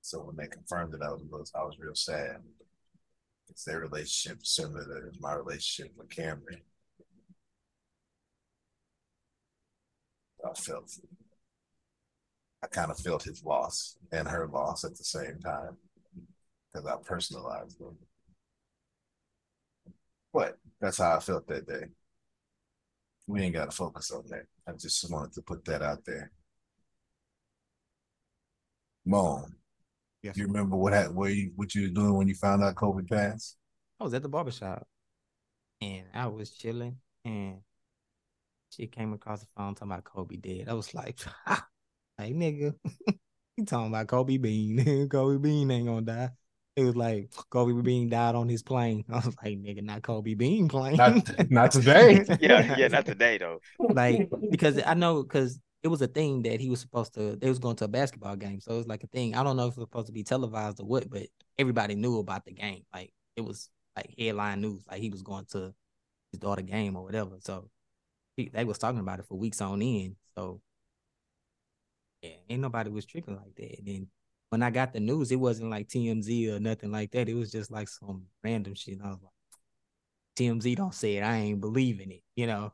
So 0.03 0.21
when 0.21 0.37
they 0.37 0.47
confirmed 0.49 0.95
it, 0.95 1.03
I 1.03 1.11
was 1.11 1.53
I 1.55 1.63
was 1.63 1.79
real 1.79 1.95
sad. 1.95 2.43
It's 3.61 3.67
their 3.67 3.81
relationship 3.81 4.47
similar 4.47 5.11
to 5.11 5.21
my 5.21 5.35
relationship 5.35 5.93
with 5.95 6.09
Cameron. 6.09 6.63
I 10.43 10.55
felt 10.55 10.91
I 12.63 12.69
kind 12.69 12.91
of 12.91 12.99
felt 12.99 13.25
his 13.25 13.45
loss 13.45 13.99
and 14.13 14.27
her 14.29 14.47
loss 14.47 14.85
at 14.85 14.97
the 14.97 15.05
same 15.05 15.41
time 15.41 15.77
because 16.73 16.87
I 16.87 16.97
personalized 17.05 17.79
them. 17.79 17.99
But 20.33 20.57
that's 20.81 20.97
how 20.97 21.19
I 21.19 21.21
felt 21.21 21.47
that 21.49 21.67
day. 21.67 21.85
We 23.27 23.43
ain't 23.43 23.55
got 23.55 23.71
to 23.71 23.77
focus 23.77 24.11
on 24.11 24.25
that. 24.29 24.47
I 24.67 24.73
just 24.73 25.11
wanted 25.11 25.35
to 25.35 25.43
put 25.43 25.67
that 25.67 25.83
out 25.83 26.07
there. 26.07 26.33
Moan, 29.05 29.57
Yes. 30.23 30.37
you 30.37 30.47
remember 30.47 30.77
what 30.77 30.93
had 30.93 31.15
where 31.15 31.31
you 31.31 31.53
what 31.57 31.75
you 31.75 31.83
were 31.83 31.89
doing 31.89 32.15
when 32.15 32.29
you 32.29 32.35
found 32.35 32.63
out 32.63 32.75
Kobe 32.75 33.05
passed? 33.05 33.57
I 33.99 34.05
was 34.05 34.15
at 34.15 34.23
the 34.23 34.29
barbershop 34.29 34.87
and 35.81 36.05
I 36.15 36.27
was 36.27 36.51
chilling 36.51 36.97
and 37.25 37.59
she 38.71 38.87
came 38.87 39.13
across 39.13 39.41
the 39.41 39.47
phone 39.57 39.75
talking 39.75 39.93
about 39.93 40.05
Kobe 40.05 40.37
dead. 40.37 40.69
I 40.69 40.75
was 40.75 40.95
like, 40.95 41.19
hey 42.19 42.33
nigga, 42.33 42.75
you 43.57 43.65
talking 43.65 43.89
about 43.89 44.07
Kobe 44.09 44.37
Bean. 44.37 45.09
Kobe 45.11 45.39
Bean 45.39 45.71
ain't 45.71 45.87
gonna 45.87 46.03
die. 46.03 46.31
It 46.77 46.85
was 46.85 46.97
like 46.97 47.31
Kobe 47.51 47.81
Bean 47.83 48.09
died 48.09 48.35
on 48.35 48.49
his 48.49 48.63
plane. 48.63 49.05
I 49.11 49.17
was 49.17 49.35
like, 49.43 49.59
nigga, 49.59 49.83
not 49.83 50.03
Kobe 50.03 50.35
Bean 50.35 50.69
plane. 50.69 50.97
Not 50.97 51.51
not 51.51 51.73
today. 51.73 52.25
Yeah, 52.41 52.77
yeah, 52.77 52.89
not 52.89 53.07
today 53.07 53.39
though. 53.39 53.61
like 53.79 54.31
because 54.51 54.81
I 54.87 54.95
know 54.95 55.23
because 55.23 55.59
it 55.83 55.89
was 55.89 56.03
a 56.03 56.07
thing 56.07 56.43
that 56.43 56.61
he 56.61 56.69
was 56.69 56.81
supposed 56.81 57.15
to 57.15 57.37
they 57.37 57.49
was 57.49 57.59
going 57.59 57.77
to 57.77 57.85
a 57.85 57.89
basketball 57.89 58.37
game. 58.37 58.61
So 58.61 58.75
it 58.75 58.79
was 58.79 58.87
like 58.87 59.05
a 59.05 59.09
thing. 59.09 59.35
I 59.35 59.43
don't 59.43 59.57
know 59.57 59.67
if 59.67 59.73
it 59.73 59.79
was 59.79 59.87
supposed 59.87 60.07
to 60.09 60.13
be 60.13 60.25
televised 60.25 60.81
or 60.81 60.87
what, 60.87 61.11
but 61.11 61.27
everybody 61.59 61.95
knew 61.95 62.19
about 62.19 62.45
the 62.45 62.53
game. 62.53 62.85
Like 62.93 63.13
it 63.37 63.43
was 63.43 63.71
like 63.97 64.15
headline 64.19 64.61
news. 64.61 64.83
Like 64.91 65.01
he 65.01 65.11
was 65.11 65.23
going 65.23 65.47
to 65.53 65.75
his 66.33 66.41
daughter 66.41 66.63
game 66.63 66.97
or 66.97 67.05
whatever. 67.05 67.37
So 67.41 67.71
they 68.37 68.65
was 68.65 68.79
talking 68.79 69.01
about 69.01 69.21
it 69.21 69.27
for 69.27 69.39
weeks 69.39 69.61
on 69.61 69.83
end. 69.83 70.17
So 70.35 70.61
yeah, 72.23 72.31
ain't 72.49 72.61
nobody 72.61 72.91
was 72.91 73.07
tripping 73.07 73.37
like 73.37 73.55
that. 73.57 73.79
And 73.79 73.87
then 73.87 74.07
when 74.51 74.63
I 74.63 74.71
got 74.71 74.93
the 74.93 75.01
news, 75.01 75.33
it 75.33 75.37
wasn't 75.37 75.71
like 75.71 75.89
TMZ 75.89 76.57
or 76.57 76.61
nothing 76.61 76.93
like 76.93 77.13
that. 77.13 77.29
It 77.29 77.35
was 77.35 77.51
just 77.51 77.71
like 77.71 77.89
some 77.89 78.25
random 78.45 78.75
shit. 78.75 78.99
And 78.99 79.07
I 79.07 79.11
was 79.11 79.19
like, 79.23 79.33
TMZ 80.37 80.77
don't 80.77 80.95
say 80.95 81.17
it. 81.17 81.23
I 81.23 81.37
ain't 81.37 81.61
believing 81.61 82.11
it. 82.11 82.23
You 82.37 82.47
know, 82.47 82.73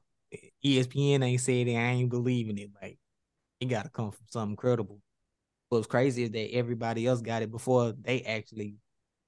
ESPN 0.65 1.23
ain't 1.23 1.41
said 1.41 1.69
it. 1.69 1.77
I 1.77 1.91
ain't 1.93 2.11
believing 2.11 2.59
it. 2.59 2.71
Like 2.81 2.99
it 3.61 3.67
got 3.67 3.85
to 3.85 3.91
come 3.91 4.11
from 4.11 4.27
something 4.29 4.57
credible. 4.57 5.01
What's 5.69 5.87
crazy 5.87 6.25
is 6.25 6.31
that 6.31 6.55
everybody 6.55 7.07
else 7.07 7.21
got 7.21 7.43
it 7.43 7.51
before 7.51 7.93
they 7.93 8.23
actually 8.23 8.77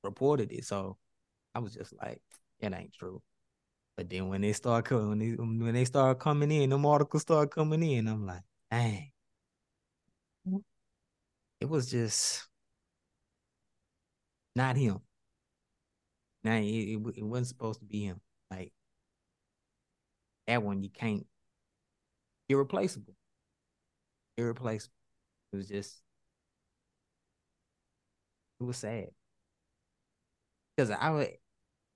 reported 0.05 0.53
it. 0.53 0.65
So 0.65 0.97
I 1.55 1.61
was 1.61 1.75
just 1.75 1.93
like, 1.97 2.23
it 2.61 2.73
ain't 2.73 2.93
true. 2.93 3.23
But 3.97 4.09
then 4.09 4.29
when 4.29 4.43
they 4.43 4.53
start 4.53 4.85
coming, 4.85 5.09
when 5.09 5.19
they, 5.19 5.31
when 5.33 5.75
they 5.75 5.85
start 5.85 6.21
coming 6.21 6.53
in, 6.53 6.71
them 6.71 6.87
articles 6.87 7.23
start 7.23 7.51
coming 7.51 7.83
in. 7.83 8.07
I'm 8.07 8.27
like, 8.27 8.43
dang. 8.71 9.11
It 11.61 11.69
was 11.69 11.91
just 11.91 12.47
not 14.55 14.77
him. 14.77 15.01
Now 16.45 16.57
it, 16.57 16.63
it, 16.65 16.99
it 17.17 17.25
wasn't 17.25 17.49
supposed 17.49 17.81
to 17.81 17.87
be 17.87 18.05
him. 18.05 18.21
That 20.49 20.65
one, 20.65 20.83
you 20.83 20.91
can't 20.91 21.27
irreplaceable. 22.49 23.15
Irreplaceable. 24.39 24.95
It 25.53 25.57
was 25.57 25.69
just 25.69 26.03
it 28.61 28.65
was 28.65 28.77
sad. 28.79 29.09
Because 30.77 30.91
I 30.91 31.11
would 31.11 31.31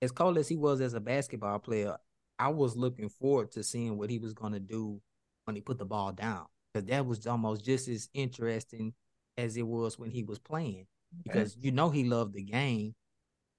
as 0.01 0.11
cold 0.11 0.37
as 0.37 0.47
he 0.49 0.57
was 0.57 0.81
as 0.81 0.93
a 0.93 0.99
basketball 1.01 1.59
player, 1.59 1.97
I 2.39 2.49
was 2.49 2.77
looking 2.77 3.09
forward 3.09 3.51
to 3.53 3.63
seeing 3.63 3.97
what 3.97 4.09
he 4.09 4.19
was 4.19 4.33
gonna 4.33 4.59
do 4.59 5.01
when 5.45 5.55
he 5.55 5.61
put 5.61 5.79
the 5.79 5.85
ball 5.85 6.11
down. 6.13 6.47
Because 6.73 6.87
that 6.89 7.05
was 7.05 7.27
almost 7.27 7.65
just 7.65 7.87
as 7.87 8.09
interesting 8.13 8.93
as 9.37 9.57
it 9.57 9.67
was 9.67 9.99
when 9.99 10.11
he 10.11 10.23
was 10.23 10.39
playing. 10.39 10.87
Because 11.23 11.57
you 11.59 11.71
know 11.71 11.89
he 11.89 12.05
loved 12.05 12.33
the 12.35 12.43
game. 12.43 12.95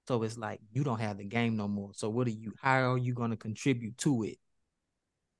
So 0.08 0.22
it's 0.24 0.38
like 0.38 0.60
you 0.72 0.84
don't 0.84 1.00
have 1.00 1.18
the 1.18 1.24
game 1.24 1.56
no 1.56 1.68
more. 1.68 1.92
So 1.94 2.10
what 2.10 2.26
are 2.28 2.30
you 2.30 2.54
how 2.62 2.92
are 2.94 2.98
you 2.98 3.14
gonna 3.14 3.36
contribute 3.36 3.98
to 3.98 4.24
it? 4.24 4.38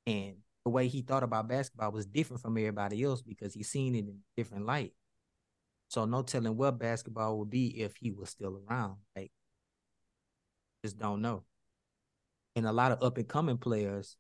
And 0.06 0.36
the 0.64 0.70
way 0.70 0.88
he 0.88 1.02
thought 1.02 1.22
about 1.22 1.48
basketball 1.48 1.92
was 1.92 2.06
different 2.06 2.42
from 2.42 2.56
everybody 2.56 3.02
else 3.02 3.22
because 3.22 3.54
he 3.54 3.62
seen 3.62 3.94
it 3.94 4.00
in 4.00 4.08
a 4.08 4.40
different 4.40 4.66
light. 4.66 4.92
So 5.88 6.04
no 6.04 6.22
telling 6.22 6.56
what 6.56 6.78
basketball 6.78 7.38
would 7.38 7.50
be 7.50 7.80
if 7.82 7.96
he 7.96 8.10
was 8.10 8.30
still 8.30 8.60
around. 8.68 8.96
Like 9.14 9.30
just 10.84 10.98
don't 10.98 11.22
know. 11.22 11.44
And 12.56 12.66
a 12.66 12.72
lot 12.72 12.92
of 12.92 13.02
up 13.02 13.18
and 13.18 13.28
coming 13.28 13.58
players 13.58 14.16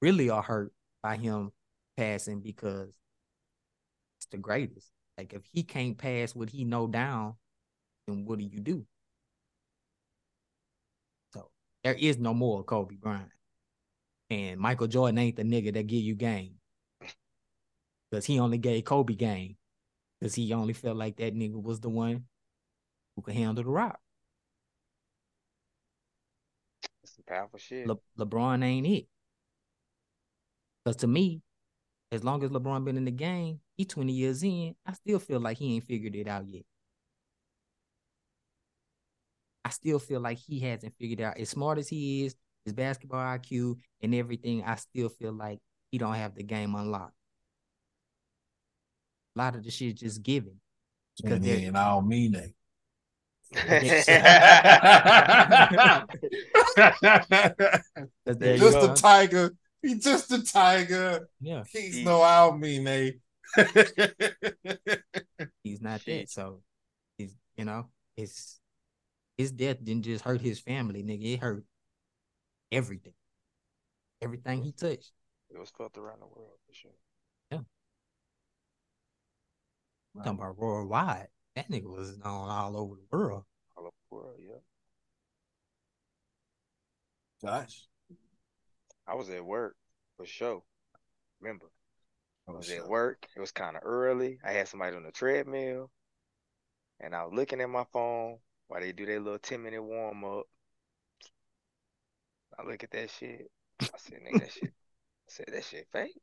really 0.00 0.30
are 0.30 0.42
hurt 0.42 0.72
by 1.02 1.16
him 1.16 1.52
passing 1.96 2.40
because 2.40 2.98
it's 4.18 4.26
the 4.30 4.38
greatest. 4.38 4.90
Like 5.16 5.32
if 5.32 5.42
he 5.52 5.62
can't 5.62 5.98
pass 5.98 6.34
what 6.34 6.50
he 6.50 6.64
know 6.64 6.86
down, 6.86 7.34
then 8.06 8.24
what 8.24 8.38
do 8.38 8.44
you 8.44 8.60
do? 8.60 8.86
So 11.34 11.50
there 11.84 11.94
is 11.94 12.18
no 12.18 12.34
more 12.34 12.62
Kobe 12.62 12.96
Bryant. 12.96 13.30
And 14.30 14.60
Michael 14.60 14.86
Jordan 14.86 15.18
ain't 15.18 15.36
the 15.36 15.42
nigga 15.42 15.74
that 15.74 15.86
give 15.86 16.02
you 16.02 16.14
game. 16.14 16.54
Because 18.10 18.24
he 18.24 18.38
only 18.38 18.58
gave 18.58 18.84
Kobe 18.84 19.14
game. 19.14 19.56
Because 20.20 20.34
he 20.34 20.52
only 20.52 20.72
felt 20.72 20.96
like 20.96 21.16
that 21.16 21.34
nigga 21.34 21.60
was 21.60 21.80
the 21.80 21.88
one 21.88 22.24
who 23.16 23.22
could 23.22 23.34
handle 23.34 23.64
the 23.64 23.68
rock. 23.68 23.98
That's 27.02 27.16
some 27.16 27.24
powerful 27.26 27.58
shit. 27.58 27.86
Le- 27.86 27.98
LeBron 28.18 28.62
ain't 28.64 28.86
it. 28.86 29.06
Because 30.84 30.96
to 30.96 31.06
me, 31.06 31.42
as 32.12 32.24
long 32.24 32.42
as 32.42 32.50
LeBron 32.50 32.84
been 32.84 32.96
in 32.96 33.04
the 33.04 33.10
game, 33.10 33.60
he 33.76 33.84
20 33.84 34.12
years 34.12 34.42
in, 34.42 34.74
I 34.86 34.92
still 34.92 35.18
feel 35.18 35.40
like 35.40 35.58
he 35.58 35.74
ain't 35.74 35.84
figured 35.84 36.14
it 36.14 36.28
out 36.28 36.46
yet. 36.48 36.64
I 39.64 39.70
still 39.70 39.98
feel 39.98 40.20
like 40.20 40.38
he 40.38 40.58
hasn't 40.60 40.94
figured 40.98 41.20
out. 41.20 41.38
As 41.38 41.50
smart 41.50 41.78
as 41.78 41.88
he 41.88 42.24
is, 42.24 42.34
his 42.64 42.74
basketball 42.74 43.20
IQ 43.20 43.76
and 44.02 44.14
everything, 44.14 44.62
I 44.64 44.76
still 44.76 45.08
feel 45.08 45.32
like 45.32 45.58
he 45.90 45.98
don't 45.98 46.14
have 46.14 46.34
the 46.34 46.42
game 46.42 46.74
unlocked. 46.74 47.14
A 49.36 49.38
lot 49.38 49.56
of 49.56 49.64
the 49.64 49.70
shit 49.70 49.96
just 49.96 50.22
given. 50.22 50.60
And, 51.24 51.44
yeah, 51.44 51.54
and 51.54 51.76
I 51.76 51.90
don't 51.90 52.08
mean 52.08 52.32
that. 52.32 52.50
just 58.58 58.78
a 58.78 58.94
tiger. 58.94 59.50
He's 59.82 60.04
just 60.04 60.30
a 60.30 60.44
tiger. 60.44 61.28
Yeah. 61.40 61.64
He's 61.72 61.96
he, 61.96 62.04
no 62.04 62.22
I 62.22 62.46
don't 62.46 62.60
mean 62.60 62.84
they. 62.84 63.14
he's 65.64 65.80
not 65.80 66.04
dead. 66.04 66.28
So 66.28 66.60
he's 67.18 67.34
you 67.56 67.64
know, 67.64 67.86
his 68.16 68.60
his 69.36 69.50
death 69.50 69.82
didn't 69.82 70.04
just 70.04 70.24
hurt 70.24 70.40
his 70.40 70.60
family, 70.60 71.02
nigga. 71.02 71.34
It 71.34 71.40
hurt 71.40 71.64
everything. 72.72 73.14
Everything 74.22 74.62
he 74.62 74.72
touched. 74.72 75.12
It 75.50 75.58
was 75.58 75.70
felt 75.70 75.96
around 75.96 76.20
the 76.20 76.26
world 76.26 76.58
for 76.66 76.74
sure. 76.74 76.90
Yeah. 77.50 77.58
Right. 80.14 80.24
Talking 80.24 80.40
about 80.40 80.58
worldwide. 80.58 81.28
That 81.56 81.70
nigga 81.70 81.86
was 81.86 82.16
known 82.18 82.48
all 82.48 82.76
over 82.76 82.94
the 82.94 83.16
world. 83.16 83.44
All 83.76 83.84
over 83.84 83.96
the 84.10 84.16
world, 84.16 84.36
yeah. 84.38 84.60
Josh. 87.42 87.88
I 89.06 89.14
was 89.14 89.30
at 89.30 89.44
work 89.44 89.76
for 90.16 90.26
sure. 90.26 90.62
Remember, 91.40 91.66
I 92.46 92.52
was 92.52 92.70
at 92.70 92.86
work. 92.86 93.26
It 93.34 93.40
was 93.40 93.50
kind 93.50 93.76
of 93.76 93.82
early. 93.84 94.38
I 94.44 94.52
had 94.52 94.68
somebody 94.68 94.94
on 94.94 95.02
the 95.02 95.10
treadmill, 95.10 95.90
and 97.00 97.14
I 97.14 97.24
was 97.24 97.32
looking 97.34 97.60
at 97.60 97.70
my 97.70 97.84
phone 97.92 98.38
while 98.68 98.80
they 98.80 98.92
do 98.92 99.06
their 99.06 99.18
little 99.18 99.38
ten 99.38 99.62
minute 99.62 99.82
warm 99.82 100.22
up. 100.24 100.44
I 102.58 102.66
look 102.66 102.82
at 102.84 102.90
that 102.90 103.10
shit. 103.10 103.50
I 103.82 103.86
said, 103.96 104.20
nigga, 104.20 104.40
that 104.40 104.52
shit. 104.52 104.64
I 104.64 105.28
said 105.28 105.46
that 105.52 105.64
shit 105.64 105.86
fake. 105.92 106.20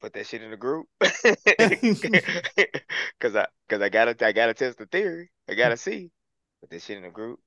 Put 0.00 0.12
that 0.12 0.26
shit 0.26 0.42
in 0.42 0.50
the 0.50 0.58
group, 0.58 0.86
cause 3.18 3.34
I, 3.34 3.46
cause 3.68 3.80
I 3.80 3.88
gotta, 3.88 4.14
I 4.26 4.32
gotta 4.32 4.52
test 4.52 4.76
the 4.76 4.84
theory. 4.86 5.30
I 5.48 5.54
gotta 5.54 5.76
see. 5.78 6.10
Put 6.60 6.70
that 6.70 6.82
shit 6.82 6.98
in 6.98 7.04
the 7.04 7.10
group. 7.10 7.40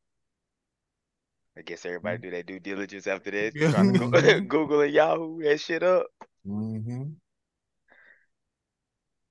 I 1.58 1.62
guess 1.62 1.86
everybody 1.86 2.18
do 2.18 2.32
their 2.32 2.44
due 2.44 2.60
diligence 2.60 3.06
after 3.06 3.32
this. 3.32 3.54
Trying 3.54 3.94
to 3.94 4.10
go, 4.10 4.40
Google 4.48 4.82
and 4.82 4.94
Yahoo 4.94 5.44
that 5.44 5.60
shit 5.60 5.84
up. 5.84 6.08
Mm-hmm. 6.48 7.04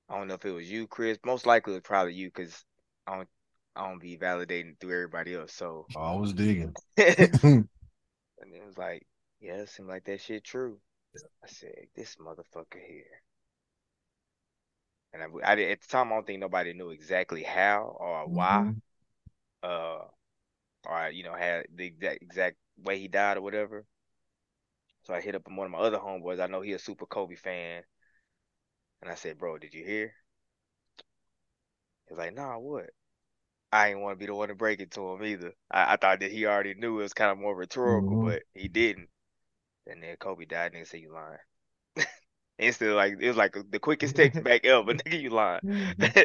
I 0.09 0.19
don't 0.19 0.29
know 0.29 0.35
if 0.35 0.45
it 0.45 0.53
was 0.53 0.71
you, 0.71 0.87
Chris. 0.87 1.19
Most 1.25 1.47
likely 1.47 1.73
it 1.73 1.77
was 1.77 1.83
probably 1.83 2.15
you, 2.15 2.31
cause 2.31 2.65
I 3.07 3.17
don't, 3.17 3.29
I 3.79 3.89
don't 3.89 4.01
be 4.01 4.19
validating 4.19 4.79
through 4.79 4.95
everybody 4.95 5.35
else. 5.35 5.53
So 5.53 5.87
I 5.97 6.15
was 6.17 6.33
digging. 6.33 6.75
and 6.97 7.69
it 8.53 8.67
was 8.67 8.77
like, 8.77 9.07
yeah, 9.41 9.55
it 9.55 9.69
seemed 9.69 9.89
like 9.89 10.05
that 10.05 10.21
shit 10.21 10.43
true. 10.43 10.79
I 11.45 11.47
said, 11.47 11.87
this 11.95 12.17
motherfucker 12.17 12.83
here. 12.87 13.05
And 15.13 15.23
I, 15.23 15.53
I 15.53 15.63
at 15.71 15.81
the 15.81 15.89
time, 15.89 16.09
I 16.09 16.17
don't 16.17 16.27
think 16.27 16.41
nobody 16.41 16.73
knew 16.73 16.91
exactly 16.91 17.45
how 17.45 17.97
or 17.99 18.27
why. 18.27 18.67
Mm-hmm. 18.67 18.79
Uh, 19.63 20.05
or 20.87 21.11
you 21.11 21.25
know 21.25 21.35
had 21.35 21.67
the 21.75 21.87
exact 21.87 22.23
exact 22.23 22.57
way 22.77 22.99
he 22.99 23.09
died 23.09 23.37
or 23.37 23.43
whatever. 23.43 23.85
So 25.05 25.15
I 25.15 25.21
hit 25.21 25.35
up 25.35 25.49
one 25.49 25.67
of 25.67 25.73
my 25.73 25.79
other 25.79 25.99
homeboys. 25.99 26.41
I 26.41 26.47
know 26.47 26.61
he 26.61 26.73
a 26.73 26.79
super 26.79 27.07
Kobe 27.07 27.37
fan, 27.37 27.83
and 29.01 29.11
I 29.11 29.15
said, 29.15 29.39
"Bro, 29.39 29.59
did 29.59 29.73
you 29.73 29.85
hear?" 29.85 30.13
He's 32.09 32.19
like, 32.19 32.35
"Nah, 32.35 32.59
what?" 32.59 32.91
I 33.73 33.89
didn't 33.89 34.03
want 34.03 34.19
to 34.19 34.19
be 34.19 34.27
the 34.27 34.35
one 34.35 34.49
to 34.49 34.55
break 34.55 34.81
it 34.81 34.91
to 34.93 35.13
him 35.13 35.25
either. 35.25 35.53
I, 35.71 35.95
I 35.95 35.97
thought 35.97 36.21
that 36.21 36.33
he 36.33 36.47
already 36.47 36.75
knew 36.75 37.01
it 37.01 37.03
was 37.03 37.15
kind 37.15 37.31
of 37.31 37.39
more 37.39 37.55
rhetorical, 37.55 38.17
mm-hmm. 38.17 38.29
but 38.29 38.43
he 38.55 38.69
didn't. 38.69 39.09
And 39.87 40.03
then 40.03 40.17
Kobe 40.17 40.45
died, 40.45 40.75
and 40.75 40.87
say 40.87 40.99
you 40.99 41.13
lying. 41.13 42.07
Instantly, 42.59 42.95
like 42.95 43.17
it 43.21 43.29
was 43.29 43.37
like 43.37 43.57
the 43.71 43.79
quickest 43.79 44.17
text 44.17 44.43
back 44.43 44.65
ever. 44.65 44.83
Nigga, 44.95 45.21
you 45.21 45.31
lying. 45.31 45.61
Mm-hmm. 45.65 46.21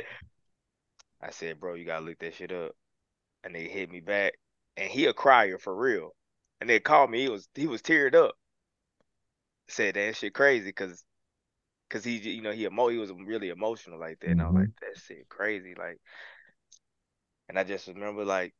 I 1.21 1.31
said, 1.31 1.59
bro, 1.59 1.75
you 1.75 1.85
gotta 1.85 2.05
look 2.05 2.19
that 2.19 2.35
shit 2.35 2.51
up. 2.51 2.71
And 3.43 3.53
they 3.53 3.67
hit 3.67 3.91
me 3.91 3.99
back 3.99 4.33
and 4.77 4.89
he 4.89 5.05
a 5.05 5.13
crier 5.13 5.57
for 5.57 5.75
real. 5.75 6.15
And 6.61 6.69
they 6.69 6.79
called 6.79 7.11
me. 7.11 7.21
He 7.21 7.29
was 7.29 7.47
he 7.55 7.67
was 7.67 7.81
teared 7.81 8.15
up. 8.15 8.35
Said 9.67 9.95
that 9.95 10.15
shit 10.15 10.33
crazy 10.33 10.69
because 10.69 11.03
because 11.87 12.03
he 12.03 12.17
you 12.17 12.41
know 12.41 12.51
he 12.51 12.65
emo 12.65 12.87
he 12.87 12.97
was 12.97 13.11
really 13.11 13.49
emotional 13.49 13.99
like 13.99 14.19
that. 14.21 14.29
And 14.29 14.41
I 14.41 14.45
was 14.45 14.55
like 14.55 14.63
mm-hmm. 14.65 14.85
that 14.93 15.01
shit 15.01 15.29
crazy 15.29 15.75
like. 15.77 15.99
And 17.53 17.59
I 17.59 17.63
just 17.65 17.87
remember 17.87 18.25
like 18.25 18.51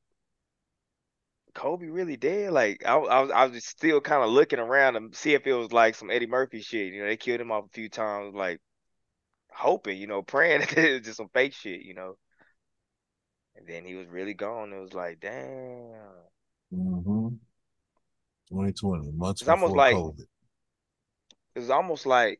Kobe 1.56 1.88
really 1.88 2.16
dead? 2.16 2.52
Like 2.52 2.84
I, 2.86 2.94
I 2.94 3.22
was, 3.22 3.32
I 3.32 3.46
was 3.48 3.66
still 3.66 4.00
kind 4.00 4.22
of 4.22 4.30
looking 4.30 4.60
around 4.60 4.94
to 4.94 5.18
see 5.18 5.34
if 5.34 5.48
it 5.48 5.54
was 5.54 5.72
like 5.72 5.96
some 5.96 6.12
Eddie 6.12 6.28
Murphy 6.28 6.62
shit. 6.62 6.94
You 6.94 7.02
know, 7.02 7.08
they 7.08 7.18
killed 7.18 7.42
him 7.42 7.52
off 7.52 7.66
a 7.66 7.70
few 7.70 7.90
times, 7.90 8.36
like 8.36 8.62
hoping, 9.52 9.98
you 9.98 10.06
know, 10.06 10.22
praying 10.28 10.60
that 10.60 10.78
it 10.78 10.94
was 10.94 11.02
just 11.08 11.18
some 11.18 11.30
fake 11.34 11.56
shit. 11.56 11.82
You 11.82 11.96
know, 11.96 12.18
and 13.56 13.66
then 13.68 13.84
he 13.84 13.96
was 13.96 14.06
really 14.10 14.36
gone. 14.36 14.72
It 14.74 14.80
was 14.80 14.94
like, 14.94 15.20
damn. 15.20 15.98
Mm-hmm. 16.72 17.30
2020, 18.50 19.12
months 19.14 19.42
it's 19.42 19.50
almost 19.50 19.76
like 19.76 19.96
COVID. 19.96 20.20
it 21.56 21.60
was 21.60 21.72
almost 21.72 22.06
like 22.06 22.40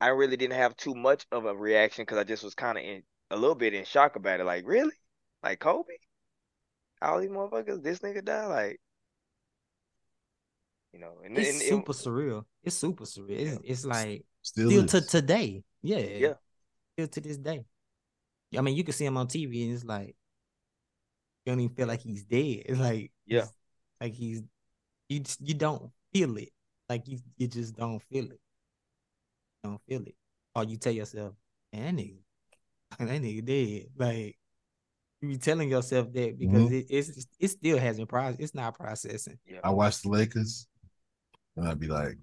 I 0.00 0.08
really 0.08 0.38
didn't 0.38 0.56
have 0.56 0.74
too 0.78 0.94
much 0.94 1.26
of 1.30 1.44
a 1.44 1.54
reaction 1.54 2.04
because 2.04 2.16
I 2.16 2.24
just 2.24 2.42
was 2.42 2.54
kind 2.54 2.78
of 2.78 2.84
in 2.84 3.02
a 3.30 3.36
little 3.36 3.54
bit 3.54 3.74
in 3.74 3.84
shock 3.84 4.16
about 4.16 4.40
it. 4.40 4.44
Like, 4.44 4.66
really? 4.66 4.94
Like 5.42 5.58
Kobe? 5.60 5.94
All 7.02 7.20
these 7.20 7.30
motherfuckers, 7.30 7.82
this 7.82 7.98
nigga 8.00 8.24
died? 8.24 8.46
Like, 8.48 8.80
you 10.92 11.00
know, 11.00 11.12
and 11.24 11.36
it's 11.36 11.50
and, 11.50 11.60
super 11.60 11.92
surreal. 11.92 12.44
It's 12.62 12.76
super 12.76 13.04
surreal. 13.04 13.30
It's, 13.38 13.60
it's 13.64 13.84
like 13.84 14.24
Still, 14.42 14.70
still 14.70 14.84
is. 14.84 14.90
to 14.92 15.00
today. 15.02 15.62
Yeah. 15.82 15.98
Yeah. 15.98 16.34
Still 16.94 17.08
to 17.08 17.20
this 17.20 17.36
day. 17.36 17.64
I 18.56 18.60
mean, 18.62 18.76
you 18.76 18.84
can 18.84 18.94
see 18.94 19.04
him 19.04 19.16
on 19.16 19.26
TV 19.26 19.64
and 19.64 19.74
it's 19.74 19.84
like 19.84 20.16
you 21.44 21.52
don't 21.52 21.60
even 21.60 21.74
feel 21.74 21.86
like 21.88 22.00
he's 22.00 22.24
dead. 22.24 22.62
It's 22.66 22.78
like 22.78 23.12
Yeah. 23.26 23.40
he's- 23.40 23.52
like 24.00 24.12
he's 24.14 24.42
you 25.08 25.20
just, 25.20 25.40
you 25.40 25.54
don't 25.54 25.90
feel 26.12 26.36
it. 26.38 26.50
Like 26.88 27.06
you 27.08 27.18
you 27.36 27.48
just 27.48 27.76
don't 27.76 28.00
feel 28.00 28.24
it. 28.26 28.40
You 29.64 29.70
don't 29.70 29.80
feel 29.88 30.02
it. 30.06 30.14
Or 30.54 30.64
you 30.64 30.76
tell 30.76 30.92
yourself, 30.92 31.34
man, 31.72 31.96
that 31.96 32.06
nigga, 32.98 33.08
that 33.08 33.22
nigga 33.22 33.44
dead. 33.44 33.86
Like 33.96 34.38
you 35.20 35.28
be 35.28 35.38
telling 35.38 35.70
yourself 35.70 36.12
that 36.12 36.38
because 36.38 36.62
mm-hmm. 36.62 36.74
it, 36.74 36.86
it's 36.88 37.26
it 37.38 37.48
still 37.48 37.78
hasn't 37.78 38.08
processed. 38.08 38.40
It's 38.40 38.54
not 38.54 38.78
processing. 38.78 39.38
yeah. 39.46 39.60
I 39.64 39.70
watch 39.70 40.02
the 40.02 40.08
Lakers, 40.08 40.66
and 41.56 41.68
I'd 41.68 41.80
be 41.80 41.88
like, 41.88 42.16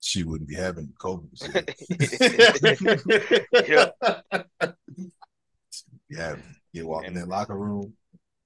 she 0.00 0.22
wouldn't 0.22 0.48
be 0.48 0.54
having 0.54 0.92
COVID. 0.98 1.74
yeah. 3.68 3.90
yeah, 6.10 6.36
you 6.72 6.86
walk 6.86 7.04
in 7.04 7.14
that 7.14 7.28
locker 7.28 7.56
room, 7.56 7.92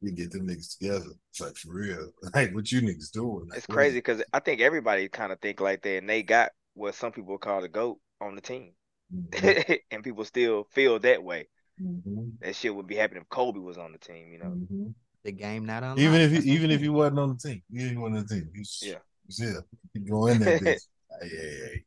we 0.00 0.10
get 0.10 0.32
them 0.32 0.48
niggas 0.48 0.78
together. 0.78 1.12
It's 1.30 1.40
like 1.40 1.56
for 1.56 1.72
real. 1.72 2.10
Like 2.34 2.54
what 2.54 2.70
you 2.72 2.82
niggas 2.82 3.12
doing? 3.12 3.48
Like, 3.48 3.58
It's 3.58 3.66
crazy 3.66 3.98
because 3.98 4.22
I 4.32 4.40
think 4.40 4.60
everybody 4.60 5.08
kind 5.08 5.32
of 5.32 5.40
think 5.40 5.60
like 5.60 5.82
that, 5.82 5.98
and 5.98 6.08
they 6.08 6.22
got 6.22 6.50
what 6.74 6.94
some 6.94 7.12
people 7.12 7.38
call 7.38 7.60
the 7.60 7.68
goat 7.68 7.98
on 8.20 8.34
the 8.34 8.40
team, 8.40 8.72
Mhm, 9.14 9.78
and 9.90 10.04
people 10.04 10.24
still 10.24 10.64
feel 10.64 10.98
that 11.00 11.22
way. 11.22 11.48
mhm, 11.80 12.32
That 12.40 12.56
shit 12.56 12.74
would 12.74 12.86
be 12.86 12.96
happening 12.96 13.22
if 13.22 13.28
Kobe 13.28 13.60
was 13.60 13.78
on 13.78 13.92
the 13.92 13.98
team, 13.98 14.32
you 14.32 14.38
know. 14.38 14.52
mhm. 14.54 14.94
The 15.24 15.32
game 15.32 15.66
not 15.66 15.82
on. 15.84 15.98
Even 15.98 16.20
if 16.20 16.30
That's 16.32 16.44
he, 16.44 16.50
even 16.52 16.70
if 16.70 16.80
he 16.80 16.88
wasn't 16.88 17.18
on 17.20 17.28
the 17.30 17.36
team, 17.48 17.62
even 17.72 17.86
if 17.86 17.92
he 17.92 17.98
wasn't 17.98 18.18
on 18.18 18.26
the 18.26 18.34
team, 18.34 18.50
he's 18.54 18.82
Yeah. 18.82 18.98
he's 19.26 19.38
here. 19.38 19.64
He 19.92 20.00
go 20.00 20.26
in 20.26 20.38
there, 20.40 20.52
bitch. 20.52 20.86
Hey, 21.20 21.28
hey, 21.28 21.58
hey. 21.66 21.84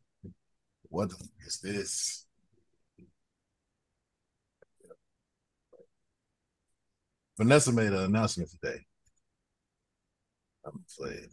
What 0.90 1.10
the 1.10 1.16
fuck 1.16 1.28
is 1.46 1.60
this? 1.60 2.26
Vanessa 7.38 7.72
made 7.72 7.88
an 7.94 8.04
announcement 8.04 8.50
today. 8.50 8.86
I'm 10.66 10.84
playing. 10.98 11.30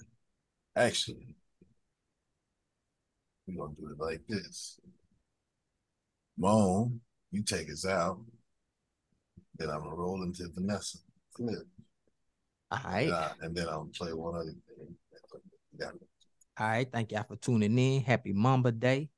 Actually, 0.76 1.36
we're 3.46 3.66
gonna 3.66 3.74
do 3.78 3.90
it 3.92 3.98
like 4.00 4.20
this. 4.28 4.80
Moan, 6.38 7.00
you 7.30 7.42
take 7.42 7.70
us 7.70 7.86
out. 7.86 8.18
Then 9.56 9.70
I'm 9.70 9.80
gonna 9.82 9.94
roll 9.94 10.22
into 10.22 10.48
Vanessa 10.54 10.98
clip. 11.34 11.66
All 12.70 12.78
right. 12.84 13.06
And, 13.06 13.14
I- 13.14 13.32
and 13.42 13.54
then 13.56 13.68
I'll 13.68 13.90
play 13.94 14.12
one 14.12 14.34
other 14.34 14.44
thing. 14.46 14.96
Yeah. 15.78 15.90
All 16.58 16.66
right, 16.68 16.88
thank 16.92 17.12
y'all 17.12 17.24
for 17.24 17.36
tuning 17.36 17.78
in. 17.78 18.02
Happy 18.02 18.32
Mamba 18.32 18.72
Day. 18.72 19.08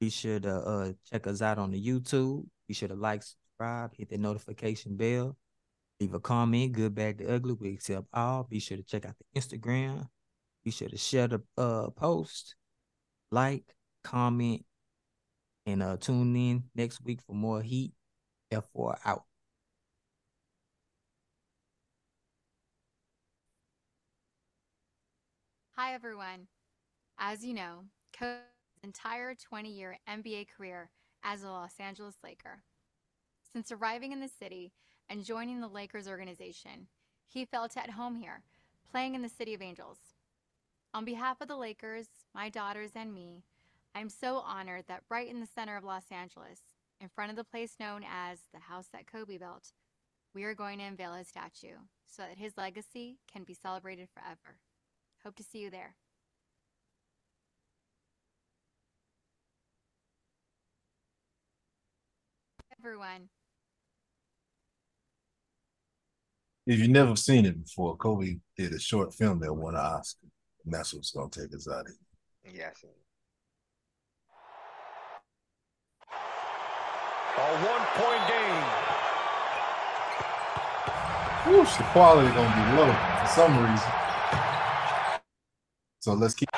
Be 0.00 0.10
sure 0.10 0.38
to 0.40 0.54
uh 0.54 0.92
check 1.10 1.26
us 1.26 1.42
out 1.42 1.58
on 1.58 1.70
the 1.70 1.82
YouTube. 1.84 2.44
Be 2.68 2.74
sure 2.74 2.88
to 2.88 2.94
like, 2.94 3.22
subscribe, 3.22 3.92
hit 3.96 4.10
the 4.10 4.18
notification 4.18 4.96
bell, 4.96 5.36
leave 6.00 6.14
a 6.14 6.20
comment, 6.20 6.72
good, 6.72 6.94
bad, 6.94 7.18
the 7.18 7.32
ugly. 7.32 7.54
We 7.54 7.74
accept 7.74 8.06
all. 8.12 8.44
Be 8.44 8.58
sure 8.60 8.76
to 8.76 8.82
check 8.82 9.04
out 9.06 9.14
the 9.18 9.40
Instagram. 9.40 10.08
Be 10.64 10.70
sure 10.70 10.88
to 10.88 10.96
share 10.96 11.28
the 11.28 11.42
uh 11.58 11.90
post, 11.90 12.54
like, 13.30 13.64
comment, 14.02 14.64
and 15.66 15.82
uh 15.82 15.96
tune 15.96 16.34
in 16.36 16.64
next 16.74 17.02
week 17.04 17.20
for 17.26 17.34
more 17.34 17.62
heat. 17.62 17.92
F4 18.52 18.98
out. 19.04 19.24
Hi, 25.76 25.92
everyone. 25.92 26.46
As 27.18 27.44
you 27.44 27.52
know, 27.52 27.80
Kobe's 28.16 28.42
entire 28.84 29.34
20 29.34 29.70
year 29.70 29.98
NBA 30.08 30.46
career 30.56 30.90
as 31.24 31.42
a 31.42 31.48
Los 31.48 31.72
Angeles 31.80 32.14
Laker. 32.22 32.62
Since 33.52 33.72
arriving 33.72 34.12
in 34.12 34.20
the 34.20 34.28
city 34.28 34.72
and 35.08 35.24
joining 35.24 35.60
the 35.60 35.68
Lakers 35.68 36.06
organization, 36.06 36.86
he 37.26 37.44
felt 37.44 37.76
at 37.76 37.90
home 37.90 38.14
here, 38.16 38.42
playing 38.90 39.14
in 39.14 39.22
the 39.22 39.28
City 39.28 39.54
of 39.54 39.62
Angels. 39.62 39.98
On 40.92 41.04
behalf 41.04 41.40
of 41.40 41.48
the 41.48 41.56
Lakers, 41.56 42.06
my 42.34 42.48
daughters, 42.48 42.90
and 42.94 43.12
me, 43.12 43.42
I'm 43.94 44.08
so 44.08 44.38
honored 44.38 44.84
that 44.88 45.02
right 45.08 45.28
in 45.28 45.40
the 45.40 45.46
center 45.46 45.76
of 45.76 45.84
Los 45.84 46.10
Angeles, 46.10 46.60
in 47.00 47.08
front 47.08 47.30
of 47.30 47.36
the 47.36 47.44
place 47.44 47.76
known 47.78 48.04
as 48.08 48.40
the 48.52 48.58
house 48.58 48.88
that 48.92 49.06
Kobe 49.06 49.38
built, 49.38 49.72
we 50.34 50.42
are 50.44 50.54
going 50.54 50.78
to 50.78 50.84
unveil 50.84 51.14
his 51.14 51.28
statue 51.28 51.76
so 52.06 52.22
that 52.22 52.38
his 52.38 52.56
legacy 52.56 53.18
can 53.32 53.44
be 53.44 53.54
celebrated 53.54 54.08
forever. 54.12 54.58
Hope 55.22 55.36
to 55.36 55.44
see 55.44 55.60
you 55.60 55.70
there. 55.70 55.94
Everyone, 62.78 63.28
If 66.66 66.78
you've 66.78 66.88
never 66.88 67.14
seen 67.14 67.44
it 67.44 67.62
before, 67.62 67.94
Kobe 67.96 68.38
did 68.56 68.72
a 68.72 68.80
short 68.80 69.12
film 69.12 69.38
that 69.40 69.52
won 69.52 69.74
an 69.74 69.80
Oscar. 69.80 70.28
And 70.64 70.72
that's 70.72 70.94
what's 70.94 71.10
gonna 71.10 71.28
take 71.28 71.54
us 71.54 71.68
out 71.68 71.86
of 71.86 71.92
here. 72.42 72.54
Yeah, 72.54 72.70
I 72.70 72.72
seen 72.74 72.90
it. 72.90 73.04
A 77.36 77.40
one-point 77.66 78.28
game. 78.28 78.64
Whoosh, 81.46 81.76
the 81.76 81.82
quality 81.84 82.28
gonna 82.28 82.54
be 82.54 82.76
low 82.76 82.92
for 83.20 83.26
some 83.26 83.58
reason. 83.58 83.90
So 86.00 86.14
let's 86.14 86.34
keep 86.34 86.48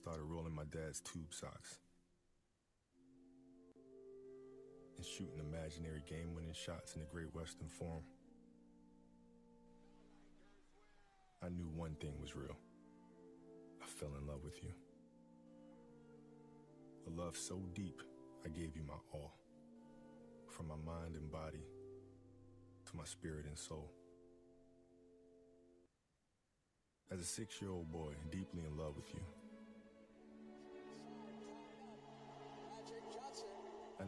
started 0.00 0.22
rolling 0.22 0.54
my 0.54 0.64
dad's 0.72 1.00
tube 1.00 1.32
socks 1.34 1.78
and 4.96 5.04
shooting 5.04 5.38
imaginary 5.38 6.02
game 6.08 6.34
winning 6.34 6.54
shots 6.54 6.94
in 6.94 7.00
the 7.00 7.06
Great 7.06 7.34
Western 7.34 7.68
Forum, 7.68 8.02
I 11.42 11.48
knew 11.50 11.68
one 11.74 11.96
thing 12.00 12.14
was 12.20 12.34
real. 12.34 12.56
I 13.82 13.86
fell 13.86 14.10
in 14.18 14.26
love 14.26 14.42
with 14.42 14.62
you. 14.62 14.70
A 17.06 17.10
love 17.10 17.36
so 17.36 17.60
deep, 17.74 18.00
I 18.44 18.48
gave 18.48 18.76
you 18.76 18.82
my 18.86 18.94
all. 19.12 19.32
From 20.48 20.68
my 20.68 20.76
mind 20.76 21.14
and 21.14 21.30
body 21.30 21.64
to 22.86 22.96
my 22.96 23.04
spirit 23.04 23.44
and 23.46 23.58
soul. 23.58 23.90
As 27.12 27.20
a 27.20 27.24
six 27.24 27.60
year 27.60 27.70
old 27.70 27.92
boy, 27.92 28.12
deeply 28.30 28.62
in 28.66 28.78
love 28.78 28.96
with 28.96 29.12
you, 29.12 29.20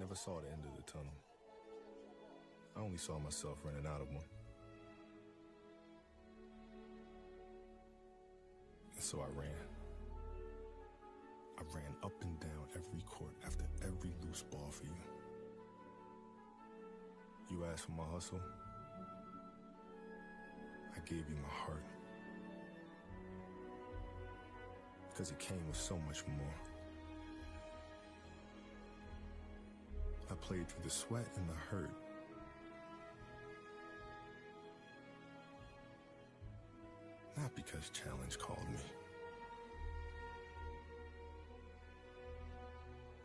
never 0.03 0.15
saw 0.17 0.41
the 0.41 0.51
end 0.51 0.65
of 0.65 0.75
the 0.75 0.83
tunnel. 0.91 1.15
I 2.77 2.81
only 2.81 2.99
saw 2.99 3.21
myself 3.21 3.59
running 3.65 3.87
out 3.87 4.01
of 4.01 4.09
one. 4.09 4.25
And 8.97 9.05
so 9.05 9.21
I 9.21 9.31
ran. 9.39 9.69
I 11.57 11.63
ran 11.73 11.95
up 12.03 12.15
and 12.21 12.41
down 12.41 12.67
every 12.75 13.03
court 13.03 13.31
after 13.47 13.65
every 13.85 14.11
loose 14.27 14.43
ball 14.43 14.71
for 14.73 14.87
you. 14.87 14.91
You 17.49 17.65
asked 17.73 17.85
for 17.85 17.93
my 17.93 18.07
hustle. 18.13 18.41
I 20.97 20.99
gave 21.09 21.29
you 21.29 21.37
my 21.41 21.65
heart. 21.65 21.85
Because 25.11 25.31
it 25.31 25.39
came 25.39 25.65
with 25.69 25.77
so 25.77 25.97
much 26.09 26.25
more. 26.27 26.72
Played 30.43 30.69
through 30.69 30.85
the 30.85 30.91
sweat 30.91 31.27
and 31.37 31.49
the 31.49 31.55
hurt. 31.55 31.91
Not 37.39 37.55
because 37.57 37.91
Challenge 37.91 38.39
called 38.39 38.69
me, 38.71 38.85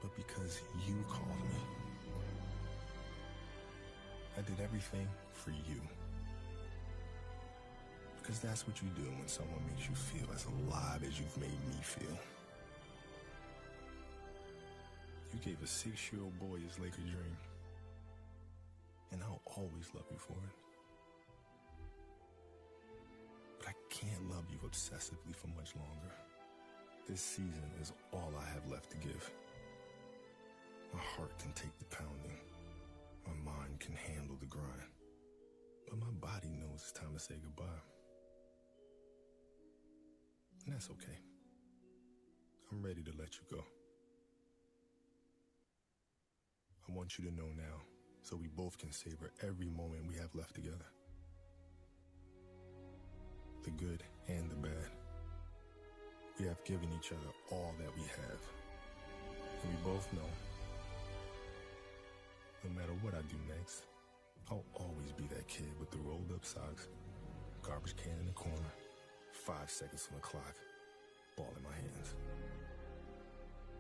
but 0.02 0.16
because 0.16 0.62
you 0.88 0.96
called 1.10 1.28
me. 1.28 1.60
I 4.38 4.42
did 4.42 4.60
everything 4.64 5.08
for 5.34 5.50
you. 5.50 5.82
Because 8.22 8.40
that's 8.40 8.68
what 8.68 8.82
you 8.82 8.90
do 8.96 9.10
when 9.18 9.28
someone 9.28 9.60
makes 9.74 9.90
you 9.90 9.96
feel 9.96 10.28
as 10.36 10.46
alive 10.46 11.04
as 11.08 11.20
you've 11.20 11.38
made 11.38 11.50
me 11.50 11.82
feel. 11.82 12.18
You 15.38 15.52
gave 15.52 15.62
a 15.62 15.68
six-year-old 15.68 16.40
boy 16.40 16.58
his 16.66 16.80
Laker 16.80 17.02
dream. 17.02 17.38
And 19.12 19.22
I'll 19.22 19.42
always 19.46 19.88
love 19.94 20.06
you 20.10 20.18
for 20.18 20.34
it. 20.34 20.56
But 23.60 23.68
I 23.68 23.74
can't 23.92 24.32
love 24.32 24.46
you 24.50 24.58
obsessively 24.68 25.36
for 25.36 25.48
much 25.50 25.76
longer. 25.76 26.16
This 27.08 27.22
season 27.22 27.70
is 27.80 27.94
all 28.12 28.34
I 28.36 28.50
have 28.52 28.68
left 28.68 28.90
to 28.92 28.98
give. 28.98 29.30
My 30.92 31.02
heart 31.16 31.38
can 31.38 31.52
take 31.52 31.78
the 31.78 31.86
pounding. 31.96 32.40
My 33.28 33.52
mind 33.52 33.80
can 33.80 33.94
handle 33.94 34.38
the 34.40 34.48
grind. 34.48 34.92
But 35.88 36.00
my 36.00 36.12
body 36.20 36.50
knows 36.50 36.82
it's 36.82 36.92
time 36.94 37.14
to 37.14 37.20
say 37.20 37.36
goodbye. 37.44 37.84
And 40.66 40.74
that's 40.74 40.90
okay. 40.90 41.20
I'm 42.72 42.82
ready 42.82 43.04
to 43.04 43.12
let 43.20 43.36
you 43.36 43.56
go. 43.56 43.64
I 46.90 46.94
want 46.94 47.18
you 47.18 47.26
to 47.26 47.36
know 47.36 47.48
now 47.56 47.82
so 48.22 48.36
we 48.36 48.48
both 48.48 48.78
can 48.78 48.92
savor 48.92 49.32
every 49.42 49.68
moment 49.68 50.08
we 50.08 50.16
have 50.16 50.34
left 50.36 50.56
together. 50.56 50.86
The 53.64 53.72
good 53.72 54.04
and 54.28 54.50
the 54.50 54.56
bad. 54.56 54.92
We 56.40 56.46
have 56.46 56.64
given 56.64 56.90
each 56.98 57.12
other 57.12 57.32
all 57.52 57.74
that 57.80 57.96
we 57.96 58.04
have. 58.04 58.40
And 59.64 59.72
we 59.72 59.92
both 59.92 60.12
know 60.14 60.30
no 62.64 62.80
matter 62.80 62.94
what 63.02 63.14
I 63.14 63.22
do 63.30 63.38
next, 63.58 63.84
I'll 64.50 64.64
always 64.74 65.12
be 65.16 65.26
that 65.36 65.48
kid 65.48 65.70
with 65.80 65.92
the 65.92 65.98
rolled 66.00 66.32
up 66.34 66.44
socks, 66.44 66.88
garbage 67.62 67.96
can 67.96 68.18
in 68.20 68.26
the 68.26 68.34
corner, 68.34 68.74
five 69.32 69.70
seconds 69.70 70.08
on 70.12 70.18
the 70.18 70.22
clock, 70.22 70.56
ball 71.36 71.54
in 71.56 71.64
my 71.64 71.76
hands. 71.76 72.16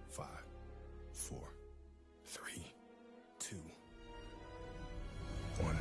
Five, 0.09 0.45
four, 1.11 1.49
three, 2.23 2.63
two, 3.49 3.55
one. 5.63 5.77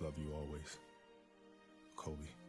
Love 0.00 0.12
you 0.18 0.34
always, 0.34 0.76
Kobe. 2.04 2.43